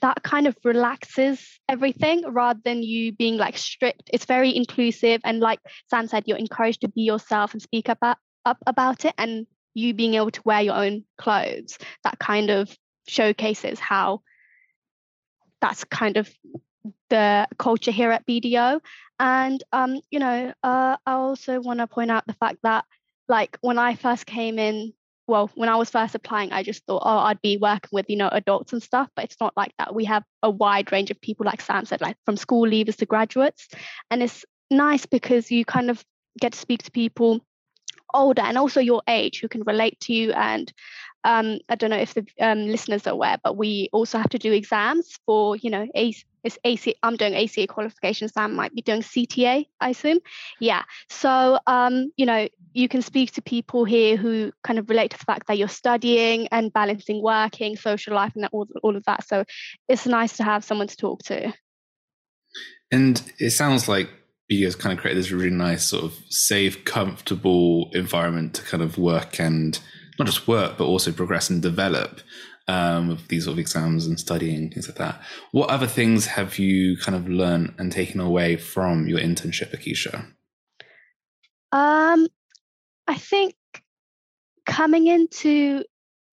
that 0.00 0.22
kind 0.22 0.46
of 0.46 0.56
relaxes 0.64 1.58
everything 1.68 2.22
rather 2.28 2.60
than 2.64 2.82
you 2.82 3.12
being 3.12 3.36
like 3.36 3.58
strict. 3.58 4.10
It's 4.12 4.24
very 4.24 4.54
inclusive. 4.54 5.20
And 5.24 5.40
like 5.40 5.60
Sam 5.90 6.06
said, 6.06 6.24
you're 6.26 6.38
encouraged 6.38 6.82
to 6.82 6.88
be 6.88 7.02
yourself 7.02 7.52
and 7.52 7.62
speak 7.62 7.88
about, 7.88 8.16
up 8.44 8.58
about 8.66 9.04
it. 9.04 9.14
And 9.18 9.46
you 9.74 9.94
being 9.94 10.14
able 10.14 10.30
to 10.30 10.42
wear 10.44 10.62
your 10.62 10.76
own 10.76 11.04
clothes, 11.18 11.78
that 12.04 12.18
kind 12.18 12.50
of 12.50 12.74
showcases 13.08 13.78
how 13.78 14.22
that's 15.60 15.84
kind 15.84 16.16
of 16.16 16.32
the 17.10 17.48
culture 17.58 17.90
here 17.90 18.10
at 18.10 18.26
BDO. 18.26 18.80
And, 19.18 19.62
um, 19.72 20.00
you 20.10 20.20
know, 20.20 20.52
uh, 20.62 20.96
I 21.04 21.12
also 21.12 21.60
want 21.60 21.80
to 21.80 21.86
point 21.86 22.10
out 22.10 22.26
the 22.26 22.34
fact 22.34 22.58
that 22.62 22.84
like 23.28 23.58
when 23.60 23.78
I 23.78 23.96
first 23.96 24.26
came 24.26 24.58
in 24.58 24.92
well, 25.28 25.50
when 25.54 25.68
I 25.68 25.76
was 25.76 25.90
first 25.90 26.14
applying, 26.14 26.52
I 26.52 26.62
just 26.62 26.84
thought, 26.86 27.02
oh, 27.04 27.18
I'd 27.18 27.42
be 27.42 27.58
working 27.58 27.90
with, 27.92 28.06
you 28.08 28.16
know, 28.16 28.30
adults 28.32 28.72
and 28.72 28.82
stuff, 28.82 29.10
but 29.14 29.26
it's 29.26 29.36
not 29.38 29.52
like 29.56 29.72
that. 29.78 29.94
We 29.94 30.06
have 30.06 30.24
a 30.42 30.48
wide 30.50 30.90
range 30.90 31.10
of 31.10 31.20
people, 31.20 31.44
like 31.44 31.60
Sam 31.60 31.84
said, 31.84 32.00
like 32.00 32.16
from 32.24 32.38
school 32.38 32.66
leavers 32.66 32.96
to 32.96 33.06
graduates. 33.06 33.68
And 34.10 34.22
it's 34.22 34.46
nice 34.70 35.04
because 35.04 35.50
you 35.50 35.66
kind 35.66 35.90
of 35.90 36.02
get 36.40 36.52
to 36.52 36.58
speak 36.58 36.82
to 36.84 36.90
people 36.90 37.44
older 38.14 38.42
and 38.42 38.58
also 38.58 38.80
your 38.80 39.02
age 39.08 39.40
who 39.40 39.48
can 39.48 39.62
relate 39.62 39.98
to 40.00 40.12
you 40.12 40.32
and 40.32 40.72
um, 41.24 41.58
I 41.68 41.74
don't 41.74 41.90
know 41.90 41.96
if 41.98 42.14
the 42.14 42.26
um, 42.40 42.68
listeners 42.68 43.06
are 43.06 43.12
aware, 43.12 43.38
but 43.42 43.56
we 43.56 43.88
also 43.92 44.18
have 44.18 44.30
to 44.30 44.38
do 44.38 44.52
exams 44.52 45.18
for, 45.26 45.56
you 45.56 45.68
know, 45.68 45.86
a, 45.94 46.14
it's 46.44 46.58
AC, 46.64 46.94
I'm 47.02 47.16
doing 47.16 47.34
ACA 47.34 47.66
qualifications. 47.66 48.32
Sam 48.32 48.54
might 48.54 48.74
be 48.74 48.82
doing 48.82 49.02
CTA, 49.02 49.66
I 49.80 49.90
assume. 49.90 50.20
Yeah. 50.60 50.84
So, 51.10 51.58
um, 51.66 52.12
you 52.16 52.24
know, 52.24 52.48
you 52.72 52.88
can 52.88 53.02
speak 53.02 53.32
to 53.32 53.42
people 53.42 53.84
here 53.84 54.16
who 54.16 54.52
kind 54.62 54.78
of 54.78 54.88
relate 54.88 55.10
to 55.10 55.18
the 55.18 55.24
fact 55.24 55.48
that 55.48 55.58
you're 55.58 55.68
studying 55.68 56.48
and 56.48 56.72
balancing 56.72 57.22
working, 57.22 57.76
social 57.76 58.14
life, 58.14 58.32
and 58.36 58.48
all, 58.52 58.68
all 58.82 58.96
of 58.96 59.04
that. 59.04 59.26
So 59.26 59.44
it's 59.88 60.06
nice 60.06 60.36
to 60.36 60.44
have 60.44 60.64
someone 60.64 60.86
to 60.86 60.96
talk 60.96 61.24
to. 61.24 61.52
And 62.92 63.20
it 63.38 63.50
sounds 63.50 63.88
like 63.88 64.08
you 64.48 64.64
guys 64.64 64.74
kind 64.74 64.92
of 64.92 65.00
created 65.00 65.22
this 65.22 65.30
really 65.30 65.50
nice 65.50 65.84
sort 65.84 66.04
of 66.04 66.14
safe, 66.30 66.84
comfortable 66.84 67.90
environment 67.92 68.54
to 68.54 68.62
kind 68.62 68.82
of 68.82 68.96
work 68.98 69.38
and 69.38 69.78
not 70.18 70.26
just 70.26 70.48
work, 70.48 70.78
but 70.78 70.84
also 70.86 71.12
progress 71.12 71.50
and 71.50 71.60
develop 71.60 72.20
um, 72.66 73.08
with 73.08 73.28
these 73.28 73.44
sort 73.44 73.54
of 73.54 73.58
exams 73.58 74.06
and 74.06 74.18
studying, 74.18 74.70
things 74.70 74.88
like 74.88 74.98
that. 74.98 75.20
What 75.52 75.70
other 75.70 75.86
things 75.86 76.26
have 76.26 76.58
you 76.58 76.96
kind 76.96 77.16
of 77.16 77.28
learned 77.28 77.74
and 77.78 77.92
taken 77.92 78.20
away 78.20 78.56
from 78.56 79.06
your 79.06 79.20
internship, 79.20 79.72
Akisha? 79.72 80.26
Um, 81.70 82.26
I 83.06 83.16
think 83.16 83.54
coming 84.66 85.06
into 85.06 85.84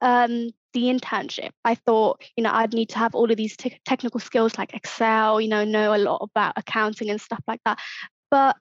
um, 0.01 0.51
the 0.75 0.83
internship, 0.83 1.51
I 1.63 1.73
thought, 1.73 2.21
you 2.35 2.43
know, 2.43 2.51
I'd 2.53 2.73
need 2.73 2.89
to 2.89 2.99
have 2.99 3.15
all 3.15 3.31
of 3.31 3.37
these 3.37 3.55
te- 3.55 3.79
technical 3.85 4.19
skills 4.19 4.57
like 4.57 4.75
Excel, 4.75 5.39
you 5.39 5.47
know, 5.47 5.63
know 5.63 5.95
a 5.95 5.97
lot 5.97 6.19
about 6.21 6.53
accounting 6.57 7.09
and 7.09 7.19
stuff 7.19 7.41
like 7.47 7.61
that. 7.65 7.79
But 8.29 8.57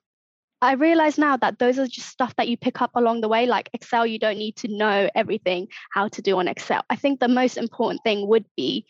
I 0.61 0.73
realize 0.73 1.17
now 1.17 1.35
that 1.37 1.59
those 1.59 1.77
are 1.77 1.87
just 1.87 2.07
stuff 2.07 2.33
that 2.37 2.47
you 2.47 2.55
pick 2.55 2.81
up 2.81 2.91
along 2.95 3.21
the 3.21 3.27
way. 3.27 3.45
Like 3.45 3.69
Excel, 3.73 4.07
you 4.07 4.17
don't 4.17 4.37
need 4.37 4.55
to 4.57 4.69
know 4.69 5.09
everything 5.13 5.67
how 5.91 6.07
to 6.07 6.21
do 6.21 6.39
on 6.39 6.47
Excel. 6.47 6.83
I 6.89 6.95
think 6.95 7.19
the 7.19 7.27
most 7.27 7.57
important 7.57 8.01
thing 8.03 8.27
would 8.27 8.45
be 8.55 8.85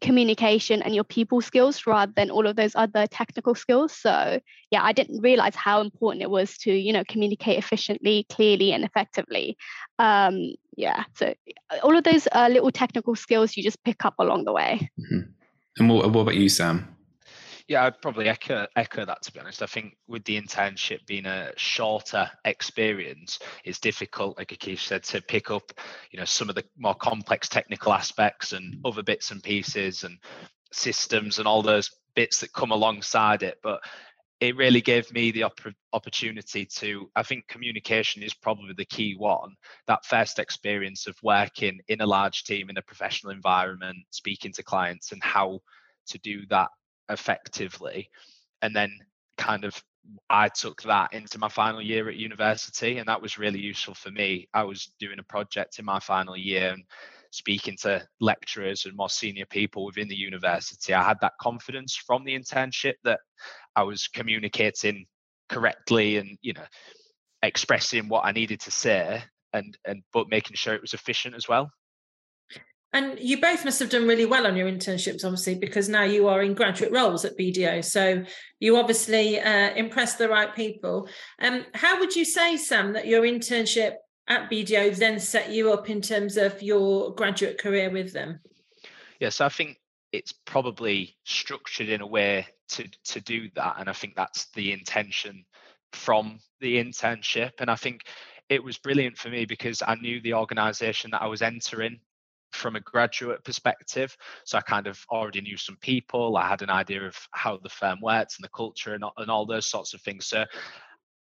communication 0.00 0.82
and 0.82 0.94
your 0.94 1.04
people 1.04 1.40
skills 1.40 1.86
rather 1.86 2.12
than 2.14 2.30
all 2.30 2.46
of 2.46 2.56
those 2.56 2.74
other 2.74 3.06
technical 3.06 3.54
skills. 3.54 3.92
So 3.92 4.40
yeah, 4.70 4.82
I 4.82 4.92
didn't 4.92 5.22
realize 5.22 5.54
how 5.54 5.80
important 5.80 6.22
it 6.22 6.30
was 6.30 6.58
to, 6.58 6.72
you 6.72 6.92
know, 6.92 7.04
communicate 7.08 7.58
efficiently, 7.58 8.26
clearly, 8.28 8.72
and 8.72 8.84
effectively. 8.84 9.56
Um, 9.98 10.54
yeah, 10.78 11.04
so 11.14 11.34
all 11.82 11.96
of 11.96 12.04
those 12.04 12.28
uh, 12.30 12.48
little 12.48 12.70
technical 12.70 13.16
skills 13.16 13.56
you 13.56 13.64
just 13.64 13.82
pick 13.82 14.04
up 14.04 14.14
along 14.18 14.44
the 14.44 14.52
way. 14.52 14.88
Mm-hmm. 14.98 15.30
And 15.78 15.90
what, 15.90 16.10
what 16.12 16.20
about 16.20 16.36
you, 16.36 16.48
Sam? 16.48 16.94
Yeah, 17.66 17.84
I'd 17.84 18.00
probably 18.00 18.28
echo 18.28 18.66
echo 18.76 19.04
that 19.04 19.20
to 19.22 19.32
be 19.32 19.40
honest. 19.40 19.60
I 19.60 19.66
think 19.66 19.96
with 20.06 20.24
the 20.24 20.40
internship 20.40 21.04
being 21.04 21.26
a 21.26 21.52
shorter 21.56 22.30
experience, 22.44 23.40
it's 23.64 23.80
difficult, 23.80 24.38
like 24.38 24.48
Akish 24.48 24.86
said, 24.86 25.02
to 25.04 25.20
pick 25.20 25.50
up, 25.50 25.72
you 26.12 26.18
know, 26.18 26.24
some 26.24 26.48
of 26.48 26.54
the 26.54 26.64
more 26.78 26.94
complex 26.94 27.48
technical 27.48 27.92
aspects 27.92 28.52
and 28.52 28.78
other 28.84 29.02
bits 29.02 29.32
and 29.32 29.42
pieces 29.42 30.04
and 30.04 30.18
systems 30.72 31.38
and 31.38 31.48
all 31.48 31.60
those 31.60 31.90
bits 32.14 32.40
that 32.40 32.52
come 32.52 32.70
alongside 32.70 33.42
it. 33.42 33.58
But 33.62 33.80
it 34.40 34.56
really 34.56 34.80
gave 34.80 35.12
me 35.12 35.30
the 35.30 35.42
op- 35.42 35.74
opportunity 35.92 36.64
to 36.64 37.10
i 37.16 37.22
think 37.22 37.46
communication 37.48 38.22
is 38.22 38.34
probably 38.34 38.72
the 38.76 38.84
key 38.84 39.14
one 39.16 39.54
that 39.86 40.04
first 40.04 40.38
experience 40.38 41.06
of 41.06 41.16
working 41.22 41.78
in 41.88 42.00
a 42.00 42.06
large 42.06 42.44
team 42.44 42.70
in 42.70 42.76
a 42.76 42.82
professional 42.82 43.32
environment 43.32 43.96
speaking 44.10 44.52
to 44.52 44.62
clients 44.62 45.12
and 45.12 45.22
how 45.22 45.58
to 46.06 46.18
do 46.18 46.42
that 46.48 46.68
effectively 47.10 48.08
and 48.62 48.74
then 48.74 48.90
kind 49.36 49.64
of 49.64 49.82
I 50.30 50.48
took 50.48 50.82
that 50.82 51.12
into 51.12 51.38
my 51.38 51.48
final 51.48 51.82
year 51.82 52.08
at 52.08 52.16
university, 52.16 52.98
and 52.98 53.08
that 53.08 53.20
was 53.20 53.38
really 53.38 53.58
useful 53.58 53.94
for 53.94 54.10
me. 54.10 54.48
I 54.54 54.62
was 54.62 54.92
doing 54.98 55.18
a 55.18 55.24
project 55.24 55.78
in 55.78 55.84
my 55.84 56.00
final 56.00 56.36
year 56.36 56.70
and 56.72 56.84
speaking 57.30 57.76
to 57.82 58.06
lecturers 58.20 58.86
and 58.86 58.96
more 58.96 59.10
senior 59.10 59.44
people 59.46 59.84
within 59.84 60.08
the 60.08 60.16
university. 60.16 60.94
I 60.94 61.02
had 61.02 61.20
that 61.20 61.34
confidence 61.40 61.94
from 61.94 62.24
the 62.24 62.38
internship 62.38 62.94
that 63.04 63.20
I 63.78 63.82
was 63.82 64.08
communicating 64.08 65.06
correctly 65.48 66.16
and 66.16 66.36
you 66.42 66.52
know 66.52 66.66
expressing 67.42 68.08
what 68.08 68.24
I 68.24 68.32
needed 68.32 68.60
to 68.62 68.72
say 68.72 69.22
and 69.52 69.78
and 69.86 70.02
but 70.12 70.28
making 70.28 70.56
sure 70.56 70.74
it 70.74 70.82
was 70.82 70.94
efficient 70.94 71.36
as 71.36 71.48
well. 71.48 71.70
And 72.92 73.20
you 73.20 73.40
both 73.40 73.64
must 73.64 73.78
have 73.80 73.90
done 73.90 74.08
really 74.08 74.24
well 74.24 74.46
on 74.46 74.56
your 74.56 74.66
internships, 74.66 75.22
obviously, 75.22 75.56
because 75.56 75.90
now 75.90 76.04
you 76.04 76.26
are 76.26 76.42
in 76.42 76.54
graduate 76.54 76.90
roles 76.90 77.24
at 77.24 77.36
BDO. 77.38 77.84
So 77.84 78.24
you 78.60 78.78
obviously 78.78 79.38
uh, 79.38 79.74
impressed 79.74 80.16
the 80.16 80.28
right 80.28 80.54
people. 80.56 81.06
Um, 81.38 81.66
how 81.74 82.00
would 82.00 82.16
you 82.16 82.24
say, 82.24 82.56
Sam, 82.56 82.94
that 82.94 83.06
your 83.06 83.24
internship 83.24 83.96
at 84.26 84.50
BDO 84.50 84.96
then 84.96 85.20
set 85.20 85.50
you 85.50 85.70
up 85.70 85.90
in 85.90 86.00
terms 86.00 86.38
of 86.38 86.62
your 86.62 87.14
graduate 87.14 87.58
career 87.58 87.90
with 87.90 88.14
them? 88.14 88.40
Yes, 89.20 89.42
I 89.42 89.50
think 89.50 89.76
it's 90.12 90.32
probably 90.32 91.16
structured 91.24 91.88
in 91.88 92.00
a 92.00 92.06
way 92.06 92.46
to 92.70 92.88
to 93.06 93.20
do 93.20 93.48
that, 93.54 93.76
and 93.78 93.88
I 93.88 93.92
think 93.92 94.14
that's 94.14 94.46
the 94.54 94.72
intention 94.72 95.44
from 95.92 96.38
the 96.60 96.76
internship. 96.76 97.52
And 97.60 97.70
I 97.70 97.76
think 97.76 98.02
it 98.48 98.62
was 98.62 98.78
brilliant 98.78 99.18
for 99.18 99.28
me 99.28 99.44
because 99.44 99.82
I 99.86 99.94
knew 99.96 100.20
the 100.20 100.34
organisation 100.34 101.10
that 101.10 101.22
I 101.22 101.26
was 101.26 101.42
entering 101.42 102.00
from 102.52 102.76
a 102.76 102.80
graduate 102.80 103.44
perspective. 103.44 104.16
So 104.44 104.58
I 104.58 104.62
kind 104.62 104.86
of 104.86 104.98
already 105.10 105.40
knew 105.40 105.56
some 105.56 105.76
people. 105.80 106.36
I 106.36 106.48
had 106.48 106.62
an 106.62 106.70
idea 106.70 107.06
of 107.06 107.16
how 107.32 107.58
the 107.58 107.68
firm 107.68 108.00
works 108.00 108.38
and 108.38 108.44
the 108.44 108.50
culture 108.50 108.94
and, 108.94 109.04
and 109.18 109.30
all 109.30 109.46
those 109.46 109.66
sorts 109.66 109.94
of 109.94 110.00
things. 110.00 110.26
So 110.26 110.44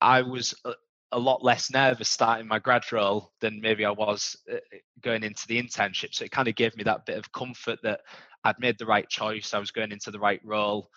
I 0.01 0.23
was 0.23 0.55
a, 0.65 0.73
a 1.13 1.19
lot 1.19 1.45
less 1.45 1.71
nervous 1.71 2.09
starting 2.09 2.49
my 2.49 2.59
grad 2.59 2.91
role 2.91 3.31
than 3.41 3.61
maybe 3.61 3.85
I 3.85 3.91
was 3.91 4.37
uh, 4.53 4.57
going 5.01 5.23
into 5.23 5.47
the 5.47 5.63
internship. 5.63 6.15
So 6.15 6.25
it 6.25 6.33
kind 6.33 6.49
of 6.49 6.57
gave 6.57 6.77
me 6.77 6.85
that 6.85 7.07
bit 7.07 7.19
of 7.19 7.31
comfort 7.33 7.79
that 7.83 8.01
I'd 8.45 8.59
made 8.59 8.79
the 8.79 8.87
right 8.87 9.09
choice. 9.09 9.55
I 9.55 9.59
was 9.59 9.71
going 9.71 9.93
into 9.93 10.11
the 10.11 10.19
right 10.19 10.41
role 10.45 10.89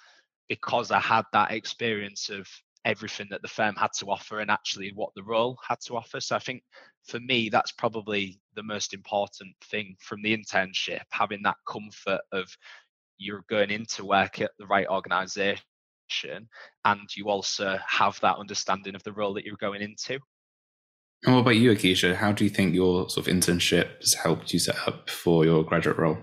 because 0.49 0.91
I 0.91 0.99
had 0.99 1.23
that 1.33 1.51
experience 1.51 2.29
of 2.29 2.47
everything 2.85 3.27
that 3.31 3.41
the 3.41 3.47
firm 3.47 3.75
had 3.75 3.91
to 3.97 4.05
offer 4.05 4.39
and 4.39 4.51
actually 4.51 4.91
what 4.93 5.09
the 5.15 5.23
role 5.23 5.57
had 5.67 5.79
to 5.81 5.95
offer. 5.95 6.21
So 6.21 6.35
I 6.35 6.39
think 6.39 6.63
for 7.07 7.19
me, 7.19 7.49
that's 7.49 7.71
probably 7.71 8.39
the 8.55 8.63
most 8.63 8.93
important 8.93 9.55
thing 9.65 9.95
from 9.99 10.21
the 10.21 10.37
internship, 10.37 11.01
having 11.09 11.41
that 11.43 11.57
comfort 11.67 12.21
of 12.31 12.47
you're 13.17 13.43
going 13.49 13.71
into 13.71 14.05
work 14.05 14.39
at 14.39 14.51
the 14.59 14.67
right 14.67 14.87
organization 14.87 15.59
and 16.83 17.15
you 17.15 17.29
also 17.29 17.79
have 17.87 18.19
that 18.21 18.37
understanding 18.37 18.93
of 18.93 19.03
the 19.03 19.13
role 19.13 19.33
that 19.33 19.45
you're 19.45 19.55
going 19.57 19.81
into. 19.81 20.19
And 21.25 21.33
what 21.33 21.41
about 21.41 21.55
you, 21.55 21.71
Akisha? 21.71 22.15
How 22.15 22.31
do 22.31 22.43
you 22.43 22.51
think 22.51 22.75
your 22.75 23.09
sort 23.09 23.27
of 23.27 23.33
internship 23.33 23.99
has 24.01 24.13
helped 24.13 24.53
you 24.53 24.59
set 24.59 24.87
up 24.87 25.09
for 25.09 25.43
your 25.43 25.63
graduate 25.63 25.97
role? 25.97 26.17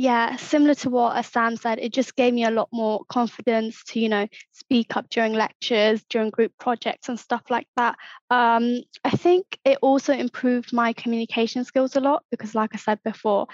Yeah, 0.00 0.36
similar 0.36 0.74
to 0.76 0.88
what 0.88 1.22
Sam 1.26 1.56
said, 1.56 1.78
it 1.78 1.92
just 1.92 2.16
gave 2.16 2.32
me 2.32 2.44
a 2.44 2.50
lot 2.50 2.70
more 2.72 3.04
confidence 3.10 3.84
to, 3.88 4.00
you 4.00 4.08
know, 4.08 4.26
speak 4.52 4.96
up 4.96 5.10
during 5.10 5.34
lectures, 5.34 6.02
during 6.08 6.30
group 6.30 6.52
projects 6.58 7.10
and 7.10 7.20
stuff 7.20 7.42
like 7.50 7.66
that. 7.76 7.96
Um, 8.30 8.80
I 9.04 9.10
think 9.10 9.58
it 9.62 9.76
also 9.82 10.14
improved 10.14 10.72
my 10.72 10.94
communication 10.94 11.64
skills 11.64 11.96
a 11.96 12.00
lot 12.00 12.24
because, 12.30 12.54
like 12.54 12.70
I 12.72 12.78
said 12.78 12.98
before, 13.04 13.46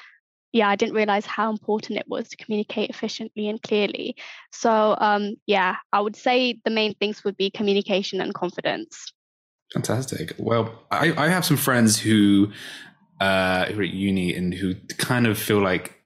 yeah, 0.52 0.68
I 0.68 0.76
didn't 0.76 0.94
realize 0.94 1.26
how 1.26 1.50
important 1.50 1.98
it 1.98 2.06
was 2.06 2.28
to 2.28 2.36
communicate 2.36 2.90
efficiently 2.90 3.48
and 3.48 3.60
clearly. 3.60 4.14
So, 4.52 4.96
um, 5.00 5.34
yeah, 5.46 5.74
I 5.92 6.00
would 6.00 6.14
say 6.14 6.60
the 6.64 6.70
main 6.70 6.94
things 6.94 7.24
would 7.24 7.36
be 7.36 7.50
communication 7.50 8.20
and 8.20 8.32
confidence. 8.32 9.12
Fantastic. 9.72 10.36
Well, 10.38 10.84
I, 10.92 11.12
I 11.24 11.28
have 11.28 11.44
some 11.44 11.56
friends 11.56 11.98
who 11.98 12.52
uh, 13.18 13.64
who 13.64 13.80
are 13.80 13.82
at 13.82 13.90
uni 13.90 14.32
and 14.32 14.54
who 14.54 14.76
kind 14.96 15.26
of 15.26 15.36
feel 15.36 15.60
like 15.60 15.96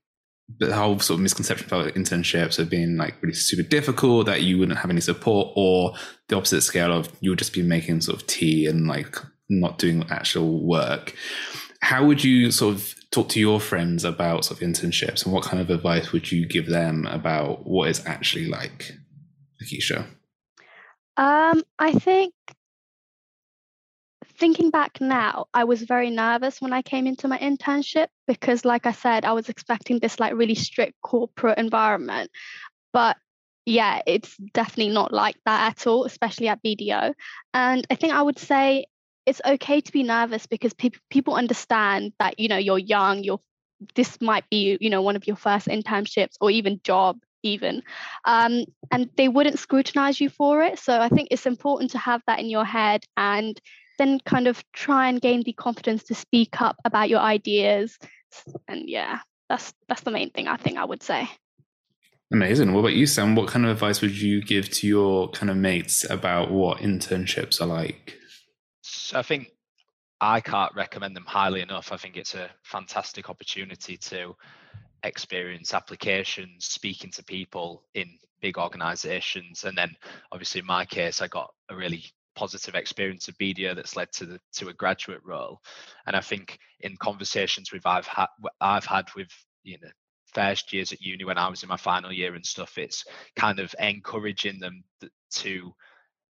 the 0.58 0.74
whole 0.74 0.98
sort 0.98 1.18
of 1.18 1.22
misconception 1.22 1.66
about 1.66 1.94
internships 1.94 2.56
have 2.56 2.68
been 2.68 2.96
like 2.96 3.14
really 3.22 3.34
super 3.34 3.66
difficult 3.66 4.26
that 4.26 4.42
you 4.42 4.58
wouldn't 4.58 4.78
have 4.78 4.90
any 4.90 5.00
support 5.00 5.52
or 5.56 5.94
the 6.28 6.36
opposite 6.36 6.62
scale 6.62 6.92
of 6.92 7.10
you 7.20 7.30
would 7.30 7.38
just 7.38 7.52
be 7.52 7.62
making 7.62 8.00
sort 8.00 8.20
of 8.20 8.26
tea 8.26 8.66
and 8.66 8.86
like 8.86 9.16
not 9.48 9.78
doing 9.78 10.04
actual 10.10 10.64
work 10.64 11.14
how 11.82 12.04
would 12.04 12.22
you 12.22 12.50
sort 12.50 12.74
of 12.74 12.94
talk 13.10 13.28
to 13.30 13.40
your 13.40 13.60
friends 13.60 14.04
about 14.04 14.44
sort 14.44 14.60
of 14.60 14.68
internships 14.68 15.24
and 15.24 15.32
what 15.32 15.44
kind 15.44 15.60
of 15.60 15.70
advice 15.70 16.12
would 16.12 16.30
you 16.30 16.46
give 16.46 16.66
them 16.66 17.06
about 17.06 17.66
what 17.66 17.88
it's 17.88 18.04
actually 18.06 18.46
like 18.46 18.92
Akisha? 19.62 20.06
Um, 21.16 21.62
I 21.78 21.92
think 21.92 22.34
thinking 24.40 24.70
back 24.70 25.00
now, 25.00 25.46
I 25.54 25.64
was 25.64 25.82
very 25.82 26.10
nervous 26.10 26.60
when 26.60 26.72
I 26.72 26.82
came 26.82 27.06
into 27.06 27.28
my 27.28 27.38
internship 27.38 28.08
because, 28.26 28.64
like 28.64 28.86
I 28.86 28.92
said, 28.92 29.24
I 29.24 29.32
was 29.32 29.48
expecting 29.48 29.98
this 29.98 30.18
like 30.18 30.34
really 30.34 30.54
strict 30.54 31.00
corporate 31.02 31.58
environment. 31.58 32.30
But 32.92 33.16
yeah, 33.66 34.00
it's 34.06 34.36
definitely 34.54 34.92
not 34.92 35.12
like 35.12 35.36
that 35.44 35.70
at 35.70 35.86
all, 35.86 36.04
especially 36.04 36.48
at 36.48 36.62
BDO. 36.62 37.12
And 37.54 37.86
I 37.90 37.94
think 37.94 38.14
I 38.14 38.22
would 38.22 38.38
say 38.38 38.86
it's 39.26 39.42
okay 39.46 39.80
to 39.80 39.92
be 39.92 40.02
nervous 40.02 40.46
because 40.46 40.72
pe- 40.72 40.90
people 41.10 41.34
understand 41.34 42.14
that 42.18 42.40
you 42.40 42.48
know 42.48 42.56
you're 42.56 42.78
young, 42.78 43.22
you're 43.22 43.40
this 43.94 44.20
might 44.20 44.48
be 44.50 44.76
you 44.80 44.90
know 44.90 45.02
one 45.02 45.16
of 45.16 45.26
your 45.26 45.36
first 45.36 45.66
internships 45.66 46.36
or 46.40 46.50
even 46.50 46.80
job 46.84 47.18
even 47.42 47.82
um, 48.26 48.64
and 48.90 49.08
they 49.16 49.28
wouldn't 49.28 49.58
scrutinize 49.58 50.20
you 50.20 50.28
for 50.28 50.62
it 50.62 50.78
so 50.78 51.00
i 51.00 51.08
think 51.08 51.28
it's 51.30 51.46
important 51.46 51.90
to 51.90 51.98
have 51.98 52.20
that 52.26 52.38
in 52.38 52.50
your 52.50 52.64
head 52.64 53.02
and 53.16 53.58
then 54.00 54.18
kind 54.24 54.48
of 54.48 54.64
try 54.72 55.08
and 55.08 55.20
gain 55.20 55.42
the 55.42 55.52
confidence 55.52 56.02
to 56.04 56.14
speak 56.14 56.60
up 56.60 56.76
about 56.84 57.08
your 57.08 57.20
ideas. 57.20 57.98
And 58.68 58.88
yeah 58.88 59.20
that's 59.50 59.74
that's 59.88 60.02
the 60.02 60.10
main 60.10 60.30
thing 60.30 60.48
i 60.48 60.56
think 60.56 60.78
i 60.78 60.84
would 60.84 61.02
say. 61.02 61.28
Amazing. 62.32 62.72
What 62.72 62.80
about 62.80 62.92
you 62.92 63.08
sam? 63.08 63.34
What 63.34 63.48
kind 63.48 63.64
of 63.64 63.72
advice 63.72 64.00
would 64.00 64.16
you 64.16 64.40
give 64.40 64.70
to 64.70 64.86
your 64.86 65.30
kind 65.30 65.50
of 65.50 65.56
mates 65.56 66.08
about 66.08 66.52
what 66.52 66.78
internships 66.78 67.60
are 67.60 67.66
like? 67.66 68.16
So 68.82 69.18
i 69.18 69.22
think 69.22 69.50
i 70.20 70.40
can't 70.40 70.72
recommend 70.76 71.16
them 71.16 71.26
highly 71.26 71.60
enough. 71.60 71.90
I 71.90 71.96
think 71.96 72.16
it's 72.16 72.36
a 72.36 72.48
fantastic 72.62 73.28
opportunity 73.28 73.96
to 73.96 74.36
experience 75.02 75.74
applications 75.74 76.66
speaking 76.66 77.10
to 77.12 77.24
people 77.24 77.82
in 77.94 78.06
big 78.40 78.58
organizations. 78.58 79.64
And 79.64 79.76
then 79.76 79.96
obviously 80.30 80.60
in 80.60 80.66
my 80.66 80.84
case 80.84 81.20
i 81.20 81.26
got 81.26 81.52
a 81.68 81.74
really 81.74 82.04
positive 82.40 82.74
experience 82.74 83.28
of 83.28 83.36
BDO 83.36 83.76
that's 83.76 83.96
led 83.96 84.10
to 84.12 84.24
the 84.24 84.40
to 84.54 84.70
a 84.70 84.72
graduate 84.72 85.20
role. 85.22 85.60
And 86.06 86.16
I 86.16 86.22
think 86.22 86.58
in 86.80 86.96
conversations 86.96 87.70
with 87.70 87.84
I've 87.84 88.06
had 88.06 88.28
I've 88.62 88.86
had 88.86 89.08
with 89.14 89.28
you 89.62 89.76
know 89.82 89.90
first 90.32 90.72
years 90.72 90.90
at 90.90 91.02
uni 91.02 91.24
when 91.24 91.36
I 91.36 91.50
was 91.50 91.62
in 91.62 91.68
my 91.68 91.76
final 91.76 92.10
year 92.10 92.34
and 92.34 92.46
stuff, 92.46 92.78
it's 92.78 93.04
kind 93.36 93.58
of 93.58 93.74
encouraging 93.78 94.58
them 94.58 94.82
to 95.32 95.74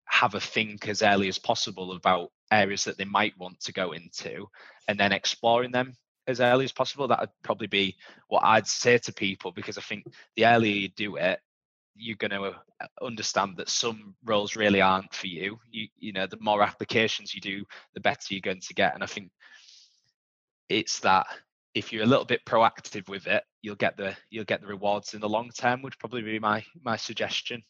have 0.07 0.35
a 0.35 0.41
think 0.41 0.89
as 0.89 1.01
early 1.01 1.29
as 1.29 1.39
possible 1.39 1.93
about 1.93 2.33
areas 2.51 2.83
that 2.85 2.99
they 2.99 3.05
might 3.05 3.39
want 3.39 3.61
to 3.61 3.73
go 3.73 3.93
into 3.93 4.49
and 4.89 4.99
then 4.99 5.13
exploring 5.13 5.71
them 5.71 5.95
as 6.27 6.41
early 6.41 6.65
as 6.65 6.73
possible. 6.73 7.07
That 7.07 7.21
would 7.21 7.31
probably 7.45 7.69
be 7.69 7.95
what 8.27 8.43
I'd 8.45 8.67
say 8.67 8.99
to 8.99 9.13
people 9.13 9.53
because 9.53 9.79
I 9.79 9.83
think 9.83 10.07
the 10.35 10.47
earlier 10.47 10.75
you 10.75 10.89
do 10.89 11.15
it, 11.15 11.39
you're 12.01 12.17
going 12.17 12.31
to 12.31 12.43
uh, 12.81 12.87
understand 13.03 13.57
that 13.57 13.69
some 13.69 14.15
roles 14.25 14.57
really 14.57 14.81
aren't 14.81 15.15
for 15.15 15.27
you. 15.27 15.59
You 15.71 15.89
you 15.99 16.13
know, 16.13 16.27
the 16.27 16.39
more 16.41 16.63
applications 16.63 17.35
you 17.35 17.41
do, 17.41 17.65
the 17.95 18.01
better 18.01 18.35
you're 18.35 18.41
going 18.41 18.61
to 18.61 18.75
get. 18.75 18.95
And 18.95 19.03
I 19.03 19.07
think 19.07 19.31
it's 20.69 21.01
that 21.01 21.27
if 21.75 21.93
you're 21.93 22.03
a 22.03 22.07
little 22.07 22.25
bit 22.25 22.45
proactive 22.45 23.09
with 23.09 23.27
it, 23.27 23.45
you'll 23.63 23.77
get 23.77 23.97
the 23.97 24.17
you'll 24.31 24.45
get 24.45 24.61
the 24.61 24.67
rewards 24.67 25.15
in 25.15 25.21
the 25.21 25.29
long 25.29 25.51
term. 25.51 25.83
Would 25.83 25.99
probably 25.99 26.23
be 26.23 26.39
my 26.39 26.65
my 26.83 26.97
suggestion. 26.97 27.63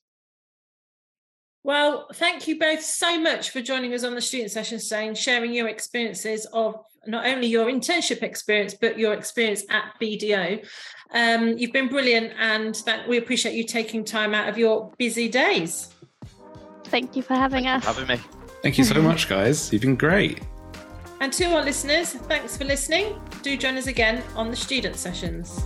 Well, 1.62 2.07
thank 2.14 2.49
you 2.49 2.59
both 2.59 2.83
so 2.83 3.20
much 3.20 3.51
for 3.51 3.61
joining 3.61 3.92
us 3.92 4.03
on 4.03 4.14
the 4.14 4.20
student 4.20 4.51
session 4.51 4.79
today 4.79 5.07
and 5.07 5.16
sharing 5.16 5.53
your 5.53 5.68
experiences 5.68 6.46
of 6.53 6.83
not 7.07 7.27
only 7.27 7.49
your 7.49 7.66
internship 7.66 8.23
experience, 8.23 8.75
but 8.75 8.99
your 8.99 9.12
experience 9.12 9.64
at 9.68 9.92
BDO. 10.01 10.66
Um, 11.12 11.59
you've 11.59 11.73
been 11.73 11.88
brilliant 11.88 12.33
and 12.38 12.75
that 12.87 13.07
we 13.09 13.18
appreciate 13.18 13.55
you 13.55 13.64
taking 13.64 14.05
time 14.05 14.35
out 14.35 14.49
of 14.49 14.57
your 14.57 14.92
busy 14.96 15.29
days. 15.29 15.92
Thank 16.85 17.14
you 17.14 17.23
for 17.23 17.35
having 17.35 17.66
us. 17.66 17.85
having 17.85 18.07
me. 18.07 18.20
Thank 18.62 18.79
you 18.79 18.85
so 18.85 19.01
much, 19.03 19.29
guys. 19.29 19.73
You've 19.73 19.83
been 19.83 19.96
great. 19.96 20.40
And 21.20 21.31
to 21.35 21.44
our 21.55 21.62
listeners, 21.62 22.14
thanks 22.14 22.57
for 22.57 22.64
listening. 22.64 23.20
Do 23.42 23.55
join 23.57 23.77
us 23.77 23.87
again 23.87 24.23
on 24.35 24.51
the 24.51 24.57
student 24.57 24.96
sessions. 24.96 25.61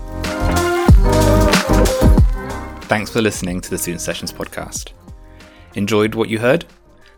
Thanks 2.87 3.11
for 3.11 3.23
listening 3.23 3.61
to 3.61 3.71
the 3.71 3.79
Student 3.79 4.01
Sessions 4.01 4.33
podcast. 4.33 4.93
Enjoyed 5.75 6.15
what 6.15 6.29
you 6.29 6.39
heard? 6.39 6.65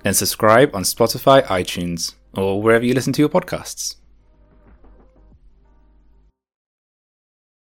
Then 0.03 0.15
subscribe 0.15 0.75
on 0.75 0.83
Spotify, 0.83 1.45
iTunes, 1.45 2.15
or 2.35 2.63
wherever 2.63 2.85
you 2.85 2.95
listen 2.95 3.13
to 3.15 3.23
your 3.23 3.29
podcasts. 3.29 3.97